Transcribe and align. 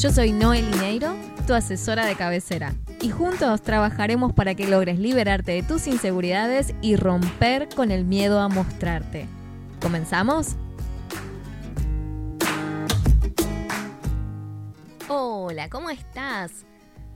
Yo 0.00 0.12
soy 0.12 0.30
Noel 0.30 0.70
Lineiro, 0.70 1.16
tu 1.44 1.54
asesora 1.54 2.06
de 2.06 2.14
cabecera, 2.14 2.72
y 3.00 3.10
juntos 3.10 3.62
trabajaremos 3.62 4.32
para 4.32 4.54
que 4.54 4.68
logres 4.68 5.00
liberarte 5.00 5.50
de 5.50 5.64
tus 5.64 5.88
inseguridades 5.88 6.72
y 6.80 6.94
romper 6.94 7.68
con 7.74 7.90
el 7.90 8.04
miedo 8.04 8.38
a 8.38 8.46
mostrarte. 8.46 9.26
¿Comenzamos? 9.82 10.54
Hola, 15.08 15.68
¿cómo 15.68 15.90
estás? 15.90 16.64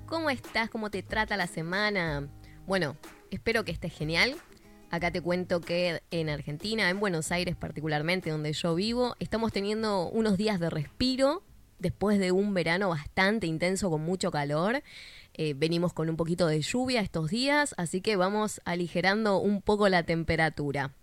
¿Cómo 0.07 0.29
estás? 0.29 0.69
¿Cómo 0.69 0.91
te 0.91 1.05
trata 1.05 1.37
la 1.37 1.47
semana? 1.47 2.27
Bueno, 2.67 2.97
espero 3.31 3.65
que 3.65 3.71
estés 3.71 3.93
genial. 3.93 4.35
Acá 4.91 5.13
te 5.13 5.21
cuento 5.21 5.61
que 5.61 6.03
en 6.11 6.29
Argentina, 6.29 6.91
en 6.91 6.99
Buenos 6.99 7.31
Aires 7.31 7.55
particularmente, 7.55 8.31
donde 8.31 8.53
yo 8.53 8.75
vivo, 8.75 9.15
estamos 9.21 9.53
teniendo 9.53 10.09
unos 10.09 10.37
días 10.37 10.59
de 10.59 10.69
respiro 10.69 11.45
después 11.83 12.19
de 12.19 12.33
un 12.33 12.55
verano 12.55 12.89
bastante 12.89 13.47
intenso 13.47 13.91
con 13.91 14.03
mucho 14.03 14.31
calor. 14.31 14.83
Eh, 15.35 15.55
venimos 15.55 15.93
con 15.93 16.09
un 16.09 16.17
poquito 16.17 16.47
de 16.47 16.63
lluvia 16.63 17.01
estos 17.01 17.31
días, 17.31 17.75
así 17.77 18.01
que 18.01 18.17
vamos 18.17 18.61
aligerando 18.65 19.39
un 19.39 19.61
poco 19.61 19.89
la 19.89 20.05
temperatura. 20.05 20.95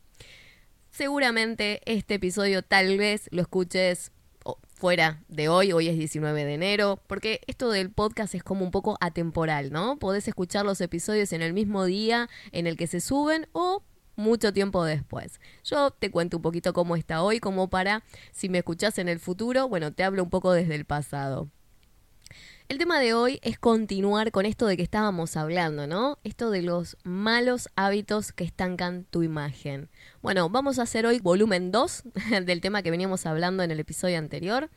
Seguramente 0.90 1.82
este 1.86 2.16
episodio 2.16 2.64
tal 2.64 2.98
vez 2.98 3.28
lo 3.32 3.42
escuches 3.42 4.12
fuera 4.74 5.22
de 5.28 5.50
hoy, 5.50 5.74
hoy 5.74 5.90
es 5.90 5.98
19 5.98 6.46
de 6.46 6.54
enero, 6.54 7.00
porque 7.08 7.42
esto 7.48 7.70
del 7.70 7.92
podcast 7.92 8.34
es 8.34 8.44
como 8.44 8.64
un 8.64 8.72
poco 8.72 8.98
atemporal, 9.02 9.72
¿no? 9.72 10.00
Podés 10.00 10.28
escuchar 10.28 10.66
los 10.66 10.80
episodios 10.82 11.34
en 11.34 11.42
el 11.42 11.54
mismo 11.54 11.84
día 11.86 12.30
en 12.52 12.66
el 12.66 12.78
que 12.78 12.88
se 12.88 13.02
suben 13.02 13.48
o 13.52 13.84
mucho 14.20 14.54
tiempo 14.54 14.84
después. 14.84 15.40
Yo 15.64 15.92
te 15.92 16.12
cuento 16.12 16.38
un 16.38 16.44
poquito 16.44 16.74
cómo 16.74 16.96
está 16.96 17.24
hoy, 17.24 17.40
como 17.40 17.70
para, 17.70 18.04
si 18.32 18.50
me 18.50 18.60
escuchás 18.60 19.00
en 19.00 19.10
el 19.10 19.20
futuro, 19.20 19.68
bueno, 19.68 19.92
te 19.94 20.04
hablo 20.04 20.24
un 20.24 20.30
poco 20.30 20.52
desde 20.52 20.76
el 20.76 20.86
pasado. 20.86 21.50
El 22.70 22.78
tema 22.78 23.00
de 23.00 23.16
hoy 23.16 23.40
es 23.42 23.58
continuar 23.58 24.32
con 24.32 24.46
esto 24.46 24.68
de 24.68 24.78
que 24.78 24.84
estábamos 24.84 25.36
hablando, 25.38 25.88
¿no? 25.88 26.20
Esto 26.24 26.52
de 26.52 26.62
los 26.62 26.98
malos 27.04 27.68
hábitos 27.76 28.32
que 28.32 28.44
estancan 28.44 29.06
tu 29.10 29.24
imagen. 29.24 29.90
Bueno, 30.22 30.52
vamos 30.52 30.78
a 30.78 30.84
hacer 30.84 31.08
hoy 31.08 31.20
volumen 31.20 31.72
2 31.72 32.04
del 32.46 32.62
tema 32.62 32.84
que 32.84 32.92
veníamos 32.92 33.26
hablando 33.26 33.64
en 33.64 33.72
el 33.72 33.80
episodio 33.80 34.20
anterior. 34.20 34.70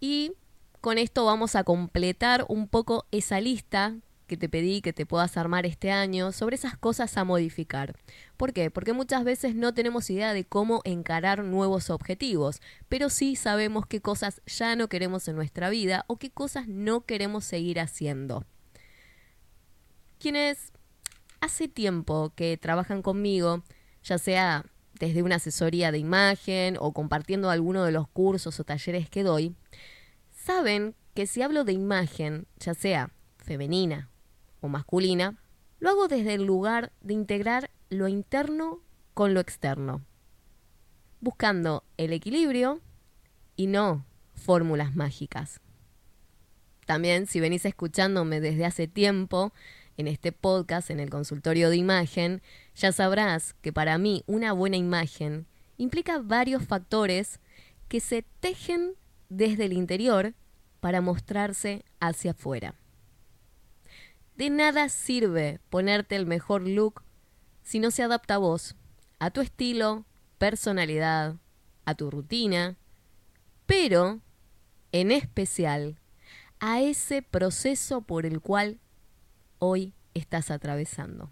Y 0.00 0.32
con 0.80 0.98
esto 0.98 1.24
vamos 1.24 1.54
a 1.54 1.62
completar 1.62 2.46
un 2.48 2.66
poco 2.66 3.06
esa 3.12 3.40
lista 3.40 3.94
que 4.26 4.36
te 4.36 4.48
pedí 4.48 4.80
que 4.80 4.92
te 4.92 5.06
puedas 5.06 5.36
armar 5.36 5.66
este 5.66 5.90
año 5.90 6.32
sobre 6.32 6.56
esas 6.56 6.76
cosas 6.76 7.16
a 7.16 7.24
modificar. 7.24 7.94
¿Por 8.36 8.52
qué? 8.52 8.70
Porque 8.70 8.92
muchas 8.92 9.24
veces 9.24 9.54
no 9.54 9.74
tenemos 9.74 10.08
idea 10.10 10.32
de 10.32 10.44
cómo 10.44 10.80
encarar 10.84 11.44
nuevos 11.44 11.90
objetivos, 11.90 12.60
pero 12.88 13.10
sí 13.10 13.36
sabemos 13.36 13.86
qué 13.86 14.00
cosas 14.00 14.40
ya 14.46 14.76
no 14.76 14.88
queremos 14.88 15.28
en 15.28 15.36
nuestra 15.36 15.68
vida 15.68 16.04
o 16.08 16.16
qué 16.16 16.30
cosas 16.30 16.68
no 16.68 17.04
queremos 17.04 17.44
seguir 17.44 17.80
haciendo. 17.80 18.44
Quienes 20.18 20.72
hace 21.40 21.68
tiempo 21.68 22.32
que 22.34 22.56
trabajan 22.56 23.02
conmigo, 23.02 23.62
ya 24.02 24.16
sea 24.16 24.64
desde 24.98 25.22
una 25.22 25.36
asesoría 25.36 25.92
de 25.92 25.98
imagen 25.98 26.76
o 26.80 26.92
compartiendo 26.92 27.50
alguno 27.50 27.84
de 27.84 27.92
los 27.92 28.08
cursos 28.08 28.58
o 28.58 28.64
talleres 28.64 29.10
que 29.10 29.22
doy, 29.22 29.54
saben 30.30 30.94
que 31.14 31.26
si 31.26 31.42
hablo 31.42 31.64
de 31.64 31.72
imagen, 31.72 32.46
ya 32.58 32.74
sea 32.74 33.10
femenina 33.36 34.10
o 34.64 34.68
masculina, 34.68 35.36
lo 35.78 35.90
hago 35.90 36.08
desde 36.08 36.34
el 36.34 36.44
lugar 36.44 36.90
de 37.02 37.12
integrar 37.12 37.70
lo 37.90 38.08
interno 38.08 38.80
con 39.12 39.34
lo 39.34 39.40
externo, 39.40 40.00
buscando 41.20 41.84
el 41.98 42.14
equilibrio 42.14 42.80
y 43.56 43.66
no 43.66 44.06
fórmulas 44.32 44.96
mágicas. 44.96 45.60
También 46.86 47.26
si 47.26 47.40
venís 47.40 47.66
escuchándome 47.66 48.40
desde 48.40 48.64
hace 48.64 48.88
tiempo 48.88 49.52
en 49.98 50.08
este 50.08 50.32
podcast, 50.32 50.90
en 50.90 50.98
el 50.98 51.10
consultorio 51.10 51.68
de 51.68 51.76
imagen, 51.76 52.40
ya 52.74 52.90
sabrás 52.90 53.54
que 53.60 53.72
para 53.72 53.98
mí 53.98 54.24
una 54.26 54.54
buena 54.54 54.78
imagen 54.78 55.46
implica 55.76 56.20
varios 56.20 56.64
factores 56.64 57.38
que 57.88 58.00
se 58.00 58.24
tejen 58.40 58.94
desde 59.28 59.66
el 59.66 59.74
interior 59.74 60.32
para 60.80 61.02
mostrarse 61.02 61.84
hacia 62.00 62.30
afuera. 62.30 62.74
De 64.36 64.50
nada 64.50 64.88
sirve 64.88 65.60
ponerte 65.70 66.16
el 66.16 66.26
mejor 66.26 66.62
look 66.62 67.02
si 67.62 67.78
no 67.78 67.90
se 67.90 68.02
adapta 68.02 68.34
a 68.34 68.38
vos, 68.38 68.74
a 69.18 69.30
tu 69.30 69.40
estilo, 69.40 70.04
personalidad, 70.38 71.36
a 71.84 71.94
tu 71.94 72.10
rutina, 72.10 72.76
pero, 73.66 74.20
en 74.92 75.12
especial, 75.12 75.98
a 76.60 76.80
ese 76.80 77.22
proceso 77.22 78.02
por 78.02 78.26
el 78.26 78.40
cual 78.40 78.80
hoy 79.58 79.94
estás 80.14 80.50
atravesando. 80.50 81.30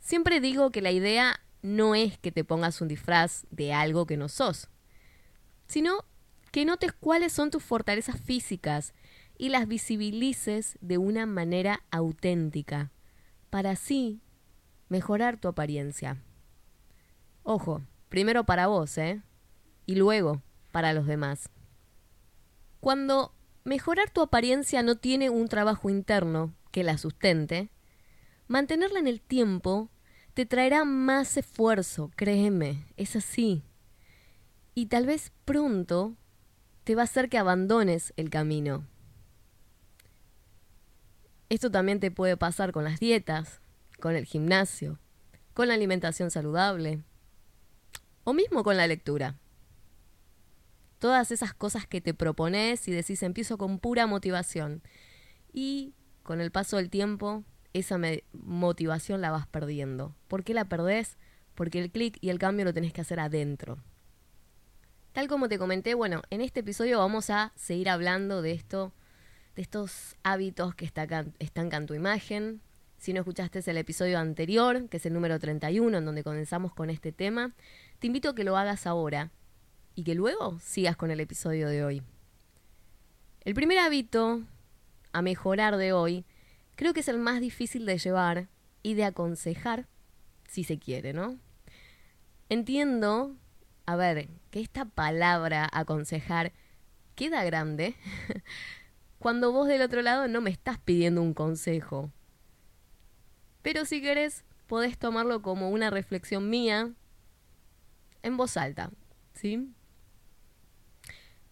Siempre 0.00 0.40
digo 0.40 0.70
que 0.70 0.82
la 0.82 0.90
idea 0.90 1.40
no 1.62 1.94
es 1.94 2.18
que 2.18 2.32
te 2.32 2.44
pongas 2.44 2.80
un 2.80 2.88
disfraz 2.88 3.46
de 3.50 3.72
algo 3.72 4.06
que 4.06 4.16
no 4.16 4.28
sos, 4.28 4.68
sino 5.66 6.04
que 6.50 6.64
notes 6.64 6.92
cuáles 6.92 7.32
son 7.32 7.50
tus 7.50 7.62
fortalezas 7.62 8.20
físicas 8.20 8.94
y 9.38 9.48
las 9.50 9.68
visibilices 9.68 10.76
de 10.80 10.98
una 10.98 11.24
manera 11.24 11.84
auténtica, 11.90 12.90
para 13.50 13.70
así 13.70 14.20
mejorar 14.88 15.38
tu 15.38 15.48
apariencia. 15.48 16.20
Ojo, 17.44 17.82
primero 18.08 18.44
para 18.44 18.66
vos, 18.66 18.98
¿eh? 18.98 19.22
Y 19.86 19.94
luego 19.94 20.42
para 20.72 20.92
los 20.92 21.06
demás. 21.06 21.48
Cuando 22.80 23.32
mejorar 23.64 24.10
tu 24.10 24.20
apariencia 24.20 24.82
no 24.82 24.96
tiene 24.96 25.30
un 25.30 25.48
trabajo 25.48 25.88
interno 25.88 26.54
que 26.70 26.84
la 26.84 26.98
sustente, 26.98 27.70
mantenerla 28.48 28.98
en 28.98 29.06
el 29.06 29.20
tiempo 29.20 29.88
te 30.34 30.46
traerá 30.46 30.84
más 30.84 31.36
esfuerzo, 31.36 32.10
créeme, 32.16 32.86
es 32.96 33.16
así. 33.16 33.62
Y 34.74 34.86
tal 34.86 35.06
vez 35.06 35.32
pronto 35.44 36.16
te 36.84 36.94
va 36.94 37.02
a 37.02 37.04
hacer 37.04 37.28
que 37.28 37.38
abandones 37.38 38.12
el 38.16 38.30
camino. 38.30 38.86
Esto 41.48 41.70
también 41.70 41.98
te 41.98 42.10
puede 42.10 42.36
pasar 42.36 42.72
con 42.72 42.84
las 42.84 43.00
dietas, 43.00 43.60
con 44.00 44.14
el 44.14 44.26
gimnasio, 44.26 44.98
con 45.54 45.68
la 45.68 45.74
alimentación 45.74 46.30
saludable 46.30 47.02
o 48.24 48.34
mismo 48.34 48.62
con 48.62 48.76
la 48.76 48.86
lectura. 48.86 49.36
Todas 50.98 51.30
esas 51.30 51.54
cosas 51.54 51.86
que 51.86 52.00
te 52.00 52.12
propones 52.12 52.86
y 52.88 52.92
decís 52.92 53.22
empiezo 53.22 53.56
con 53.56 53.78
pura 53.78 54.06
motivación 54.06 54.82
y 55.52 55.94
con 56.22 56.40
el 56.40 56.50
paso 56.50 56.76
del 56.76 56.90
tiempo 56.90 57.44
esa 57.72 57.98
motivación 58.32 59.20
la 59.20 59.30
vas 59.30 59.46
perdiendo. 59.46 60.14
¿Por 60.26 60.44
qué 60.44 60.52
la 60.52 60.66
perdés? 60.66 61.16
Porque 61.54 61.78
el 61.78 61.90
clic 61.90 62.18
y 62.20 62.28
el 62.28 62.38
cambio 62.38 62.66
lo 62.66 62.74
tenés 62.74 62.92
que 62.92 63.00
hacer 63.00 63.20
adentro. 63.20 63.78
Tal 65.12 65.28
como 65.28 65.48
te 65.48 65.58
comenté, 65.58 65.94
bueno, 65.94 66.22
en 66.28 66.42
este 66.42 66.60
episodio 66.60 66.98
vamos 66.98 67.30
a 67.30 67.52
seguir 67.56 67.88
hablando 67.88 68.42
de 68.42 68.52
esto 68.52 68.92
de 69.58 69.62
estos 69.62 70.14
hábitos 70.22 70.76
que 70.76 70.84
estancan 70.84 71.86
tu 71.86 71.94
imagen. 71.94 72.60
Si 72.96 73.12
no 73.12 73.18
escuchaste 73.18 73.58
el 73.68 73.76
episodio 73.76 74.20
anterior, 74.20 74.88
que 74.88 74.98
es 74.98 75.06
el 75.06 75.12
número 75.12 75.40
31, 75.40 75.98
en 75.98 76.04
donde 76.04 76.22
comenzamos 76.22 76.72
con 76.72 76.90
este 76.90 77.10
tema, 77.10 77.56
te 77.98 78.06
invito 78.06 78.28
a 78.28 78.34
que 78.36 78.44
lo 78.44 78.56
hagas 78.56 78.86
ahora 78.86 79.32
y 79.96 80.04
que 80.04 80.14
luego 80.14 80.60
sigas 80.60 80.96
con 80.96 81.10
el 81.10 81.18
episodio 81.18 81.66
de 81.66 81.82
hoy. 81.82 82.02
El 83.44 83.54
primer 83.54 83.78
hábito 83.78 84.44
a 85.12 85.22
mejorar 85.22 85.76
de 85.76 85.92
hoy 85.92 86.24
creo 86.76 86.94
que 86.94 87.00
es 87.00 87.08
el 87.08 87.18
más 87.18 87.40
difícil 87.40 87.84
de 87.84 87.98
llevar 87.98 88.46
y 88.84 88.94
de 88.94 89.06
aconsejar 89.06 89.88
si 90.46 90.62
se 90.62 90.78
quiere, 90.78 91.12
¿no? 91.12 91.36
Entiendo, 92.48 93.34
a 93.86 93.96
ver, 93.96 94.28
que 94.52 94.60
esta 94.60 94.84
palabra 94.84 95.68
aconsejar 95.72 96.52
queda 97.16 97.42
grande, 97.42 97.96
cuando 99.18 99.52
vos 99.52 99.66
del 99.66 99.82
otro 99.82 100.02
lado 100.02 100.28
no 100.28 100.40
me 100.40 100.50
estás 100.50 100.78
pidiendo 100.78 101.22
un 101.22 101.34
consejo. 101.34 102.10
Pero 103.62 103.84
si 103.84 104.00
querés, 104.00 104.44
podés 104.66 104.98
tomarlo 104.98 105.42
como 105.42 105.70
una 105.70 105.90
reflexión 105.90 106.48
mía 106.48 106.92
en 108.22 108.36
voz 108.36 108.56
alta, 108.56 108.90
¿sí? 109.34 109.72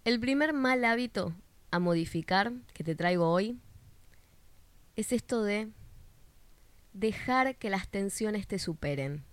El 0.04 0.20
primer 0.20 0.52
mal 0.52 0.84
hábito 0.84 1.34
a 1.70 1.78
modificar 1.78 2.52
que 2.72 2.84
te 2.84 2.94
traigo 2.94 3.28
hoy 3.28 3.58
es 4.94 5.12
esto 5.12 5.42
de 5.42 5.70
dejar 6.92 7.56
que 7.56 7.70
las 7.70 7.88
tensiones 7.88 8.46
te 8.46 8.58
superen. 8.58 9.24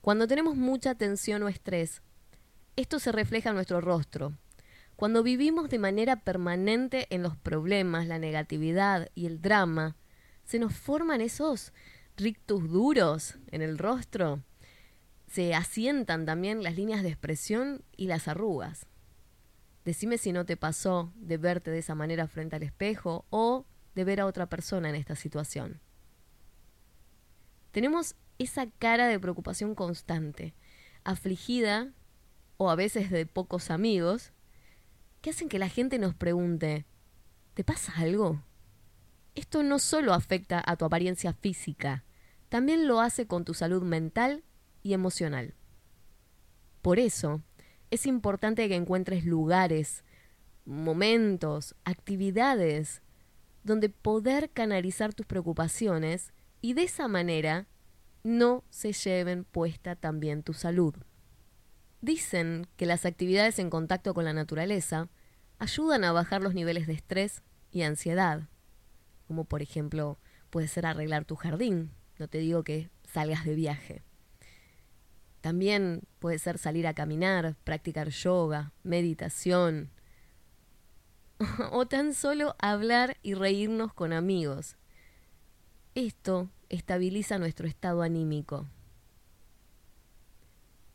Cuando 0.00 0.28
tenemos 0.28 0.56
mucha 0.56 0.94
tensión 0.94 1.42
o 1.42 1.48
estrés, 1.48 2.00
esto 2.76 2.98
se 2.98 3.10
refleja 3.10 3.50
en 3.50 3.56
nuestro 3.56 3.80
rostro. 3.80 4.34
Cuando 4.96 5.22
vivimos 5.22 5.68
de 5.68 5.78
manera 5.78 6.16
permanente 6.16 7.06
en 7.10 7.22
los 7.22 7.36
problemas, 7.36 8.06
la 8.06 8.18
negatividad 8.18 9.10
y 9.14 9.26
el 9.26 9.42
drama, 9.42 9.94
se 10.44 10.58
nos 10.58 10.74
forman 10.74 11.20
esos 11.20 11.74
rictus 12.16 12.70
duros 12.70 13.36
en 13.50 13.60
el 13.60 13.76
rostro. 13.76 14.42
Se 15.26 15.54
asientan 15.54 16.24
también 16.24 16.62
las 16.62 16.76
líneas 16.76 17.02
de 17.02 17.10
expresión 17.10 17.84
y 17.94 18.06
las 18.06 18.26
arrugas. 18.26 18.86
Decime 19.84 20.16
si 20.16 20.32
no 20.32 20.46
te 20.46 20.56
pasó 20.56 21.12
de 21.16 21.36
verte 21.36 21.70
de 21.70 21.78
esa 21.78 21.94
manera 21.94 22.26
frente 22.26 22.56
al 22.56 22.62
espejo 22.62 23.26
o 23.28 23.66
de 23.94 24.04
ver 24.04 24.20
a 24.20 24.26
otra 24.26 24.48
persona 24.48 24.88
en 24.88 24.94
esta 24.94 25.14
situación. 25.14 25.80
Tenemos 27.70 28.16
esa 28.38 28.66
cara 28.78 29.08
de 29.08 29.20
preocupación 29.20 29.74
constante, 29.74 30.54
afligida 31.04 31.92
o 32.56 32.70
a 32.70 32.76
veces 32.76 33.10
de 33.10 33.26
pocos 33.26 33.70
amigos, 33.70 34.32
que 35.26 35.30
hacen 35.30 35.48
que 35.48 35.58
la 35.58 35.68
gente 35.68 35.98
nos 35.98 36.14
pregunte, 36.14 36.86
¿te 37.54 37.64
pasa 37.64 37.92
algo? 37.96 38.44
Esto 39.34 39.64
no 39.64 39.80
solo 39.80 40.14
afecta 40.14 40.62
a 40.64 40.76
tu 40.76 40.84
apariencia 40.84 41.32
física, 41.32 42.04
también 42.48 42.86
lo 42.86 43.00
hace 43.00 43.26
con 43.26 43.44
tu 43.44 43.52
salud 43.52 43.82
mental 43.82 44.44
y 44.84 44.92
emocional. 44.92 45.54
Por 46.80 47.00
eso, 47.00 47.42
es 47.90 48.06
importante 48.06 48.68
que 48.68 48.76
encuentres 48.76 49.24
lugares, 49.24 50.04
momentos, 50.64 51.74
actividades 51.82 53.02
donde 53.64 53.88
poder 53.88 54.50
canalizar 54.50 55.12
tus 55.12 55.26
preocupaciones 55.26 56.34
y 56.60 56.74
de 56.74 56.84
esa 56.84 57.08
manera 57.08 57.66
no 58.22 58.62
se 58.70 58.92
lleven 58.92 59.42
puesta 59.42 59.96
también 59.96 60.44
tu 60.44 60.52
salud. 60.52 60.94
Dicen 62.00 62.66
que 62.76 62.86
las 62.86 63.06
actividades 63.06 63.58
en 63.58 63.70
contacto 63.70 64.14
con 64.14 64.24
la 64.24 64.32
naturaleza 64.32 65.08
ayudan 65.58 66.04
a 66.04 66.12
bajar 66.12 66.42
los 66.42 66.54
niveles 66.54 66.86
de 66.86 66.92
estrés 66.92 67.42
y 67.70 67.82
ansiedad, 67.82 68.48
como 69.26 69.44
por 69.44 69.62
ejemplo 69.62 70.18
puede 70.50 70.68
ser 70.68 70.86
arreglar 70.86 71.24
tu 71.24 71.36
jardín, 71.36 71.90
no 72.18 72.28
te 72.28 72.38
digo 72.38 72.62
que 72.62 72.90
salgas 73.04 73.44
de 73.44 73.54
viaje. 73.54 74.02
También 75.40 76.02
puede 76.18 76.38
ser 76.38 76.58
salir 76.58 76.86
a 76.86 76.94
caminar, 76.94 77.56
practicar 77.64 78.08
yoga, 78.08 78.72
meditación, 78.82 79.90
o 81.70 81.86
tan 81.86 82.14
solo 82.14 82.56
hablar 82.58 83.16
y 83.22 83.34
reírnos 83.34 83.92
con 83.92 84.12
amigos. 84.12 84.76
Esto 85.94 86.50
estabiliza 86.68 87.38
nuestro 87.38 87.68
estado 87.68 88.02
anímico. 88.02 88.66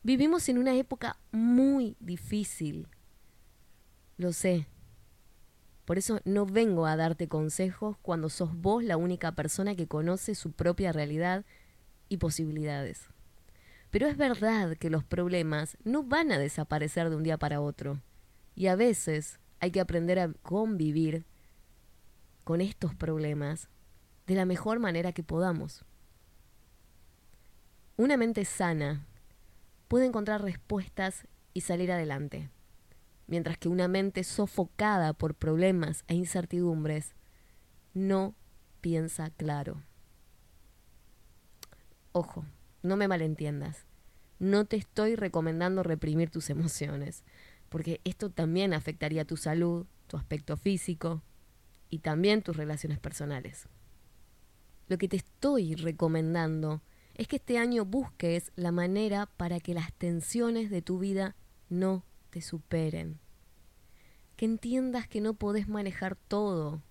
Vivimos 0.04 0.50
en 0.50 0.58
una 0.58 0.74
época 0.76 1.18
muy 1.32 1.96
difícil. 2.00 2.88
Lo 4.18 4.34
sé. 4.34 4.68
Por 5.86 6.00
eso 6.00 6.20
no 6.26 6.48
vengo 6.48 6.88
a 6.88 6.96
darte 6.96 7.28
consejos 7.28 7.98
cuando 8.02 8.30
sos 8.30 8.56
vos 8.56 8.84
la 8.84 8.98
única 8.98 9.34
persona 9.34 9.76
que 9.76 9.88
conoce 9.88 10.34
su 10.34 10.54
propia 10.54 10.92
realidad 10.92 11.46
y 12.10 12.18
posibilidades. 12.18 13.10
Pero 13.92 14.08
es 14.08 14.18
verdad 14.18 14.76
que 14.78 14.90
los 14.90 15.04
problemas 15.04 15.78
no 15.84 16.02
van 16.02 16.32
a 16.32 16.40
desaparecer 16.40 17.10
de 17.10 17.16
un 17.18 17.24
día 17.24 17.38
para 17.38 17.62
otro. 17.62 18.02
Y 18.56 18.68
a 18.68 18.76
veces 18.76 19.40
hay 19.60 19.70
que 19.70 19.82
aprender 19.82 20.18
a 20.18 20.34
convivir 20.42 21.26
con 22.44 22.60
estos 22.60 22.96
problemas 22.96 23.70
de 24.26 24.34
la 24.34 24.46
mejor 24.46 24.80
manera 24.80 25.12
que 25.12 25.24
podamos. 25.24 25.86
Una 27.98 28.18
mente 28.18 28.46
sana 28.46 29.06
puede 29.92 30.06
encontrar 30.06 30.42
respuestas 30.42 31.28
y 31.54 31.60
salir 31.60 31.92
adelante, 31.92 32.50
mientras 33.28 33.58
que 33.58 33.68
una 33.68 33.90
mente 33.90 34.24
sofocada 34.24 35.12
por 35.12 35.36
problemas 35.36 36.06
e 36.08 36.14
incertidumbres 36.14 37.14
no 37.94 38.34
piensa 38.80 39.32
claro. 39.32 39.84
Ojo, 42.14 42.46
no 42.82 42.96
me 42.96 43.10
malentiendas. 43.10 43.86
No 44.40 44.64
te 44.64 44.78
estoy 44.78 45.18
recomendando 45.18 45.84
reprimir 45.84 46.30
tus 46.30 46.50
emociones 46.50 47.26
porque 47.68 48.00
esto 48.06 48.30
también 48.30 48.74
afectaría 48.74 49.26
tu 49.26 49.36
salud, 49.36 49.88
tu 50.08 50.16
aspecto 50.16 50.56
físico 50.56 51.22
y 51.90 52.00
también 52.00 52.44
tus 52.44 52.56
relaciones 52.56 53.00
personales. 53.00 53.68
Lo 54.88 54.98
que 54.98 55.10
te 55.10 55.18
estoy 55.18 55.76
recomendando 55.76 56.82
es 57.22 57.28
que 57.28 57.36
este 57.36 57.60
año 57.60 57.86
busques 57.86 58.52
la 58.56 58.72
manera 58.72 59.28
para 59.38 59.60
que 59.60 59.76
las 59.76 59.94
tensiones 59.94 60.72
de 60.72 60.82
tu 60.82 60.98
vida 60.98 61.36
no 61.70 62.04
te 62.32 62.42
superen. 62.42 63.20
Que 64.36 64.46
entiendas 64.46 65.08
que 65.08 65.22
no 65.22 65.36
podés 65.36 65.68
manejar 65.68 66.16
todo, 66.16 66.82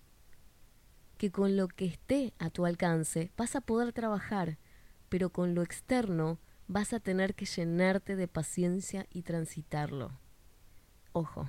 que 1.19 1.32
con 1.32 1.56
lo 1.56 1.67
que 1.67 1.87
esté 1.87 2.32
a 2.38 2.49
tu 2.49 2.65
alcance 2.65 3.32
vas 3.37 3.56
a 3.56 3.61
poder 3.61 3.93
trabajar, 3.93 4.56
pero 5.09 5.31
con 5.31 5.56
lo 5.56 5.62
externo 5.62 6.38
vas 6.69 6.93
a 6.93 7.00
tener 7.00 7.35
que 7.35 7.47
llenarte 7.47 8.15
de 8.15 8.29
paciencia 8.29 9.09
y 9.11 9.23
transitarlo. 9.23 10.12
Ojo, 11.12 11.49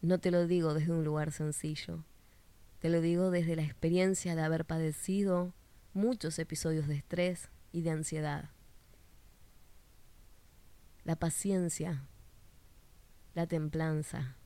no 0.00 0.20
te 0.20 0.30
lo 0.30 0.46
digo 0.46 0.74
desde 0.74 0.92
un 0.92 1.02
lugar 1.02 1.32
sencillo, 1.32 2.04
te 2.78 2.88
lo 2.88 3.00
digo 3.00 3.32
desde 3.32 3.56
la 3.56 3.64
experiencia 3.64 4.36
de 4.36 4.42
haber 4.42 4.64
padecido 4.64 5.52
muchos 5.92 6.38
episodios 6.38 6.86
de 6.86 6.94
estrés 6.94 7.50
y 7.74 7.82
de 7.82 7.90
ansiedad. 7.90 8.50
La 11.02 11.16
paciencia, 11.16 12.06
la 13.34 13.48
templanza, 13.48 14.36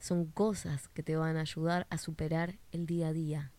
son 0.00 0.26
cosas 0.26 0.88
que 0.88 1.04
te 1.04 1.14
van 1.14 1.36
a 1.36 1.42
ayudar 1.42 1.86
a 1.90 1.96
superar 1.96 2.58
el 2.72 2.86
día 2.86 3.08
a 3.08 3.12
día. 3.12 3.52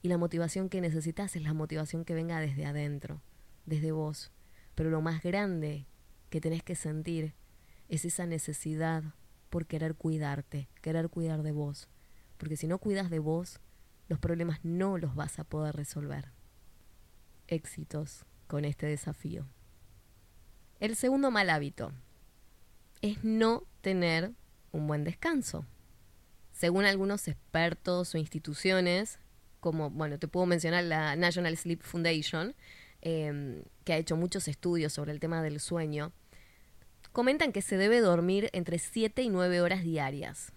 Y 0.00 0.08
la 0.08 0.16
motivación 0.16 0.70
que 0.70 0.80
necesitas 0.80 1.36
es 1.36 1.42
la 1.42 1.52
motivación 1.52 2.06
que 2.06 2.14
venga 2.14 2.40
desde 2.40 2.64
adentro, 2.64 3.20
desde 3.66 3.92
vos. 3.92 4.32
Pero 4.74 4.88
lo 4.88 5.02
más 5.02 5.22
grande 5.22 5.86
que 6.30 6.40
tenés 6.40 6.62
que 6.62 6.74
sentir 6.74 7.34
es 7.90 8.06
esa 8.06 8.24
necesidad 8.24 9.04
por 9.50 9.66
querer 9.66 9.94
cuidarte, 9.94 10.70
querer 10.80 11.10
cuidar 11.10 11.42
de 11.42 11.52
vos. 11.52 11.90
Porque 12.38 12.56
si 12.56 12.66
no 12.66 12.78
cuidas 12.78 13.10
de 13.10 13.18
vos, 13.18 13.60
los 14.08 14.18
problemas 14.18 14.64
no 14.64 14.96
los 14.96 15.14
vas 15.14 15.38
a 15.38 15.44
poder 15.44 15.76
resolver. 15.76 16.37
Éxitos 17.48 18.24
con 18.46 18.64
este 18.64 18.86
desafío. 18.86 19.46
El 20.80 20.94
segundo 20.94 21.30
mal 21.30 21.50
hábito 21.50 21.92
es 23.02 23.24
no 23.24 23.64
tener 23.80 24.32
un 24.72 24.86
buen 24.86 25.04
descanso. 25.04 25.66
Según 26.52 26.84
algunos 26.84 27.26
expertos 27.26 28.14
o 28.14 28.18
instituciones, 28.18 29.18
como, 29.60 29.90
bueno, 29.90 30.18
te 30.18 30.28
puedo 30.28 30.46
mencionar 30.46 30.84
la 30.84 31.16
National 31.16 31.56
Sleep 31.56 31.82
Foundation, 31.82 32.54
eh, 33.02 33.64
que 33.84 33.92
ha 33.92 33.96
hecho 33.98 34.16
muchos 34.16 34.48
estudios 34.48 34.92
sobre 34.92 35.12
el 35.12 35.20
tema 35.20 35.42
del 35.42 35.60
sueño, 35.60 36.12
comentan 37.12 37.52
que 37.52 37.62
se 37.62 37.76
debe 37.76 38.00
dormir 38.00 38.50
entre 38.52 38.78
7 38.78 39.22
y 39.22 39.28
9 39.28 39.60
horas 39.60 39.82
diarias. 39.82 40.52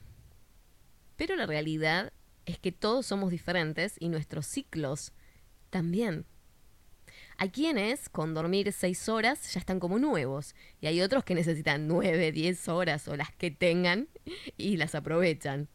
Pero 1.16 1.36
la 1.36 1.46
realidad 1.46 2.14
es 2.46 2.60
que 2.60 2.72
todos 2.72 3.06
somos 3.06 3.32
diferentes 3.32 3.96
y 4.00 4.10
nuestros 4.10 4.46
ciclos 4.46 5.14
también. 5.70 6.26
Hay 7.42 7.50
quienes 7.50 8.08
con 8.08 8.36
dormir 8.36 8.72
6 8.72 9.10
horas 9.10 9.52
ya 9.52 9.60
están 9.60 9.80
como 9.80 9.98
nuevos 9.98 10.54
y 10.80 10.86
hay 10.86 11.02
otros 11.02 11.24
que 11.24 11.34
necesitan 11.34 11.88
9, 11.88 12.32
10 12.32 12.68
horas 12.68 13.08
o 13.08 13.16
las 13.16 13.32
que 13.32 13.50
tengan 13.50 14.10
y 14.58 14.78
las 14.78 14.94
aprovechan. 14.94 15.68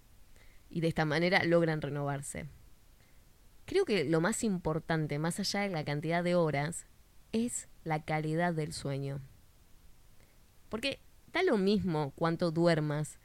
Y 0.71 0.81
de 0.81 0.87
esta 0.87 1.05
manera 1.05 1.43
logran 1.43 1.83
renovarse. 1.83 2.47
Creo 3.65 3.85
que 3.85 4.05
lo 4.05 4.21
más 4.21 4.45
importante, 4.45 5.19
más 5.19 5.41
allá 5.41 5.63
de 5.63 5.71
la 5.71 5.85
cantidad 5.85 6.23
de 6.23 6.37
horas, 6.37 6.87
es 7.33 7.67
la 7.83 8.05
calidad 8.05 8.55
del 8.55 8.73
sueño. 8.73 9.21
Porque 10.69 11.01
da 11.33 11.43
lo 11.43 11.59
mismo 11.59 12.13
cuánto 12.15 12.53
duermas 12.53 13.19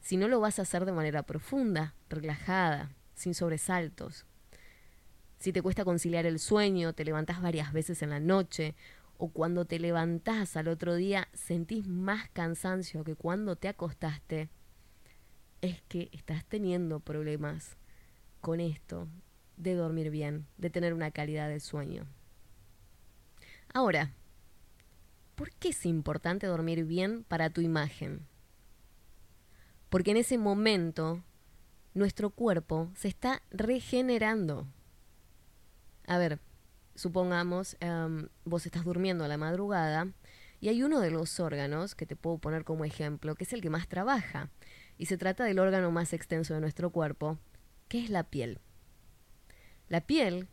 si 0.00 0.18
no 0.18 0.28
lo 0.28 0.38
vas 0.38 0.58
a 0.58 0.62
hacer 0.62 0.84
de 0.84 0.92
manera 0.92 1.22
profunda, 1.22 1.94
relajada, 2.10 2.94
sin 3.14 3.34
sobresaltos. 3.34 4.26
Si 5.38 5.52
te 5.52 5.62
cuesta 5.62 5.84
conciliar 5.84 6.26
el 6.26 6.38
sueño, 6.38 6.92
te 6.92 7.04
levantás 7.04 7.42
varias 7.42 7.72
veces 7.72 8.02
en 8.02 8.10
la 8.10 8.20
noche, 8.20 8.74
o 9.18 9.28
cuando 9.28 9.64
te 9.64 9.78
levantás 9.78 10.56
al 10.56 10.68
otro 10.68 10.94
día 10.94 11.28
sentís 11.32 11.86
más 11.86 12.28
cansancio 12.30 13.04
que 13.04 13.16
cuando 13.16 13.56
te 13.56 13.68
acostaste, 13.68 14.48
es 15.62 15.82
que 15.88 16.10
estás 16.12 16.44
teniendo 16.44 17.00
problemas 17.00 17.76
con 18.40 18.60
esto 18.60 19.08
de 19.56 19.74
dormir 19.74 20.10
bien, 20.10 20.46
de 20.58 20.70
tener 20.70 20.92
una 20.92 21.10
calidad 21.10 21.48
de 21.48 21.60
sueño. 21.60 22.06
Ahora, 23.72 24.12
¿Por 25.36 25.52
qué 25.52 25.68
es 25.68 25.84
importante 25.84 26.46
dormir 26.46 26.86
bien 26.86 27.22
para 27.22 27.50
tu 27.50 27.60
imagen? 27.60 28.26
Porque 29.90 30.12
en 30.12 30.16
ese 30.16 30.38
momento 30.38 31.22
nuestro 31.92 32.30
cuerpo 32.30 32.90
se 32.96 33.08
está 33.08 33.42
regenerando. 33.50 34.66
A 36.06 36.18
ver, 36.18 36.38
supongamos, 36.94 37.76
em, 37.80 38.28
vos 38.44 38.66
estás 38.66 38.84
durmiendo 38.84 39.24
a 39.24 39.28
la 39.28 39.36
madrugada 39.36 40.08
y 40.60 40.68
hay 40.68 40.82
uno 40.82 41.00
de 41.00 41.10
los 41.10 41.40
órganos 41.40 41.94
que 41.94 42.06
te 42.06 42.16
puedo 42.16 42.38
poner 42.38 42.64
como 42.64 42.84
ejemplo, 42.84 43.34
que 43.34 43.44
es 43.44 43.52
el 43.52 43.60
que 43.60 43.70
más 43.70 43.88
trabaja, 43.88 44.50
y 44.98 45.06
se 45.06 45.18
trata 45.18 45.44
del 45.44 45.58
órgano 45.58 45.90
más 45.90 46.12
extenso 46.12 46.54
de 46.54 46.60
nuestro 46.60 46.90
cuerpo, 46.90 47.38
que 47.88 48.02
es 48.02 48.10
la 48.10 48.24
piel. 48.24 48.60
La 49.88 50.00
piel 50.00 50.48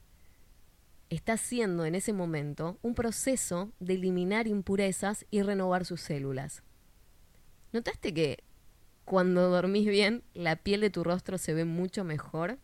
está 1.09 1.33
haciendo 1.33 1.85
en 1.85 1.95
ese 1.95 2.13
momento 2.13 2.77
un 2.81 2.95
proceso 2.95 3.71
de 3.79 3.93
eliminar 3.93 4.47
impurezas 4.47 5.25
y 5.31 5.41
renovar 5.41 5.85
sus 5.85 6.01
células. 6.01 6.63
¿Notaste 7.71 8.13
que 8.13 8.43
cuando 9.05 9.49
dormís 9.49 9.87
bien, 9.87 10.23
la 10.33 10.55
piel 10.55 10.81
de 10.81 10.89
tu 10.89 11.03
rostro 11.03 11.37
se 11.37 11.53
ve 11.53 11.65
mucho 11.65 12.03
mejor? 12.03 12.57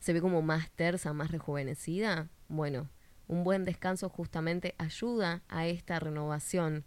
¿Se 0.00 0.12
ve 0.12 0.20
como 0.20 0.42
más 0.42 0.70
tersa, 0.70 1.12
más 1.12 1.30
rejuvenecida? 1.30 2.28
Bueno, 2.48 2.88
un 3.26 3.44
buen 3.44 3.64
descanso 3.64 4.08
justamente 4.08 4.74
ayuda 4.78 5.42
a 5.48 5.66
esta 5.66 5.98
renovación 6.00 6.84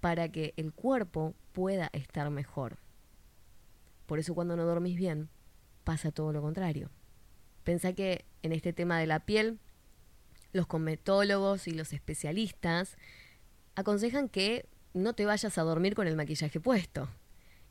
para 0.00 0.28
que 0.28 0.52
el 0.56 0.72
cuerpo 0.72 1.34
pueda 1.52 1.88
estar 1.92 2.28
mejor. 2.30 2.78
Por 4.06 4.18
eso 4.18 4.34
cuando 4.34 4.56
no 4.56 4.64
dormís 4.64 4.96
bien, 4.96 5.28
pasa 5.84 6.12
todo 6.12 6.32
lo 6.32 6.42
contrario. 6.42 6.90
Pensá 7.64 7.92
que 7.92 8.24
en 8.42 8.52
este 8.52 8.72
tema 8.72 8.98
de 8.98 9.06
la 9.06 9.20
piel, 9.20 9.58
los 10.52 10.66
cosmetólogos 10.66 11.66
y 11.66 11.72
los 11.72 11.92
especialistas 11.92 12.96
aconsejan 13.74 14.28
que 14.28 14.68
no 14.94 15.14
te 15.14 15.26
vayas 15.26 15.58
a 15.58 15.62
dormir 15.62 15.94
con 15.94 16.06
el 16.06 16.16
maquillaje 16.16 16.60
puesto 16.60 17.08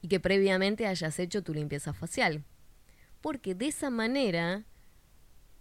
y 0.01 0.07
que 0.07 0.19
previamente 0.19 0.87
hayas 0.87 1.19
hecho 1.19 1.43
tu 1.43 1.53
limpieza 1.53 1.93
facial. 1.93 2.43
Porque 3.25 3.55
de 3.55 3.69
esa 3.69 3.89
manera, 3.89 4.65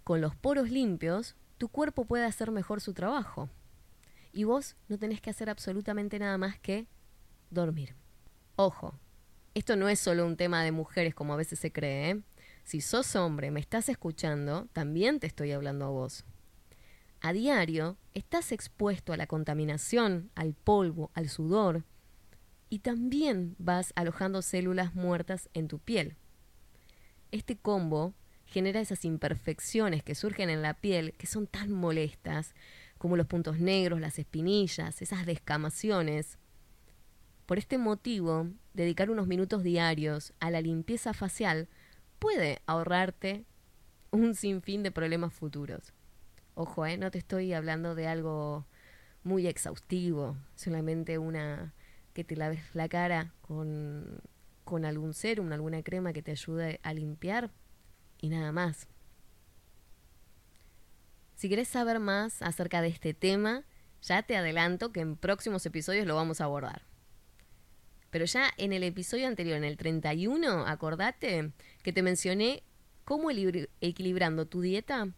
con 0.05 0.21
los 0.21 0.37
poros 0.37 0.69
limpios, 0.69 1.35
tu 1.57 1.71
cuerpo 1.71 2.05
puede 2.05 2.27
hacer 2.27 2.51
mejor 2.51 2.83
su 2.83 2.93
trabajo. 2.93 3.49
Y 4.35 4.45
vos 4.45 4.77
no 4.91 4.99
tenés 4.99 5.23
que 5.23 5.31
hacer 5.31 5.49
absolutamente 5.49 6.19
nada 6.19 6.37
más 6.37 6.59
que 6.59 6.87
dormir. 7.49 7.95
Ojo, 8.57 8.93
esto 9.55 9.77
no 9.77 9.89
es 9.89 9.99
solo 9.99 10.27
un 10.27 10.37
tema 10.37 10.63
de 10.63 10.73
mujeres 10.73 11.15
como 11.15 11.33
a 11.33 11.37
veces 11.37 11.59
se 11.59 11.73
cree. 11.73 12.11
¿eh? 12.11 12.23
Si 12.65 12.83
sos 12.83 13.17
hombre, 13.17 13.51
me 13.51 13.61
estás 13.61 13.89
escuchando, 13.89 14.69
también 14.75 15.19
te 15.19 15.27
estoy 15.27 15.53
hablando 15.53 15.87
a 15.87 15.89
vos. 15.89 16.27
A 17.23 17.33
diario 17.33 17.97
estás 18.13 18.53
expuesto 18.53 19.15
a 19.15 19.17
la 19.17 19.27
contaminación, 19.27 20.31
al 20.35 20.53
polvo, 20.53 21.11
al 21.15 21.31
sudor, 21.31 21.83
y 22.69 22.81
también 22.81 23.57
vas 23.59 23.95
alojando 23.97 24.43
células 24.43 24.95
muertas 24.95 25.49
en 25.55 25.67
tu 25.67 25.79
piel. 25.79 26.19
Este 27.35 27.57
combo 27.57 28.15
genera 28.47 28.79
esas 28.79 29.05
imperfecciones 29.05 30.05
que 30.05 30.15
surgen 30.15 30.51
en 30.51 30.63
la 30.63 30.75
piel 30.75 31.15
que 31.15 31.27
son 31.27 31.49
tan 31.49 31.73
molestas, 31.73 32.55
como 32.97 33.17
los 33.17 33.27
puntos 33.27 33.59
negros, 33.59 34.01
las 34.01 34.21
espinillas, 34.21 35.03
esas 35.03 35.27
descamaciones. 35.27 36.39
Por 37.47 37.59
este 37.59 37.77
motivo, 37.77 38.47
dedicar 38.73 39.11
unos 39.11 39.27
minutos 39.27 39.65
diarios 39.65 40.33
a 40.39 40.53
la 40.53 40.61
limpieza 40.61 41.13
facial 41.13 41.67
puede 42.21 42.61
ahorrarte 42.67 43.45
un 44.13 44.37
sinfín 44.37 44.85
de 44.85 44.93
problemas 44.93 45.35
futuros. 45.35 45.93
Ojo, 46.55 46.87
¿eh? 46.87 46.97
no 46.99 47.11
te 47.11 47.19
estoy 47.19 47.53
hablando 47.53 47.97
de 47.97 48.07
algo 48.07 48.65
muy 49.25 49.49
exhaustivo, 49.49 50.37
solamente 50.55 51.19
una 51.19 51.75
que 52.13 52.23
te 52.23 52.37
laves 52.37 52.61
la 52.75 52.89
cara 52.89 53.33
con, 53.41 54.21
con 54.65 54.85
algún 54.85 55.15
serum, 55.15 55.53
alguna 55.53 55.83
crema 55.83 56.13
que 56.13 56.23
te 56.23 56.33
ayude 56.33 56.81
a 56.83 56.93
limpiar 56.95 57.51
y 58.21 58.29
nada 58.29 58.53
más. 58.53 58.89
Si 61.35 61.49
querés 61.49 61.69
saber 61.69 62.01
más 62.01 62.43
acerca 62.43 62.81
de 62.81 62.89
este 62.89 63.15
tema, 63.15 63.65
ya 64.03 64.23
te 64.23 64.37
adelanto 64.37 64.93
que 64.93 65.01
en 65.01 65.17
próximos 65.17 65.65
episodios 65.67 66.07
lo 66.07 66.15
vamos 66.15 66.41
a 66.41 66.45
abordar. 66.45 66.83
Pero 68.11 68.25
ya 68.27 68.51
en 68.59 68.73
el 68.73 68.85
episodio 68.85 69.27
anterior, 69.27 69.57
en 69.57 69.65
el 69.65 69.77
31, 69.77 70.67
acordate 70.67 71.53
que 71.83 71.93
te 71.93 72.03
mencioné 72.03 72.63
cómo 73.05 73.31
equilibrando 73.81 74.47
tu 74.47 74.61
dieta 74.61 75.09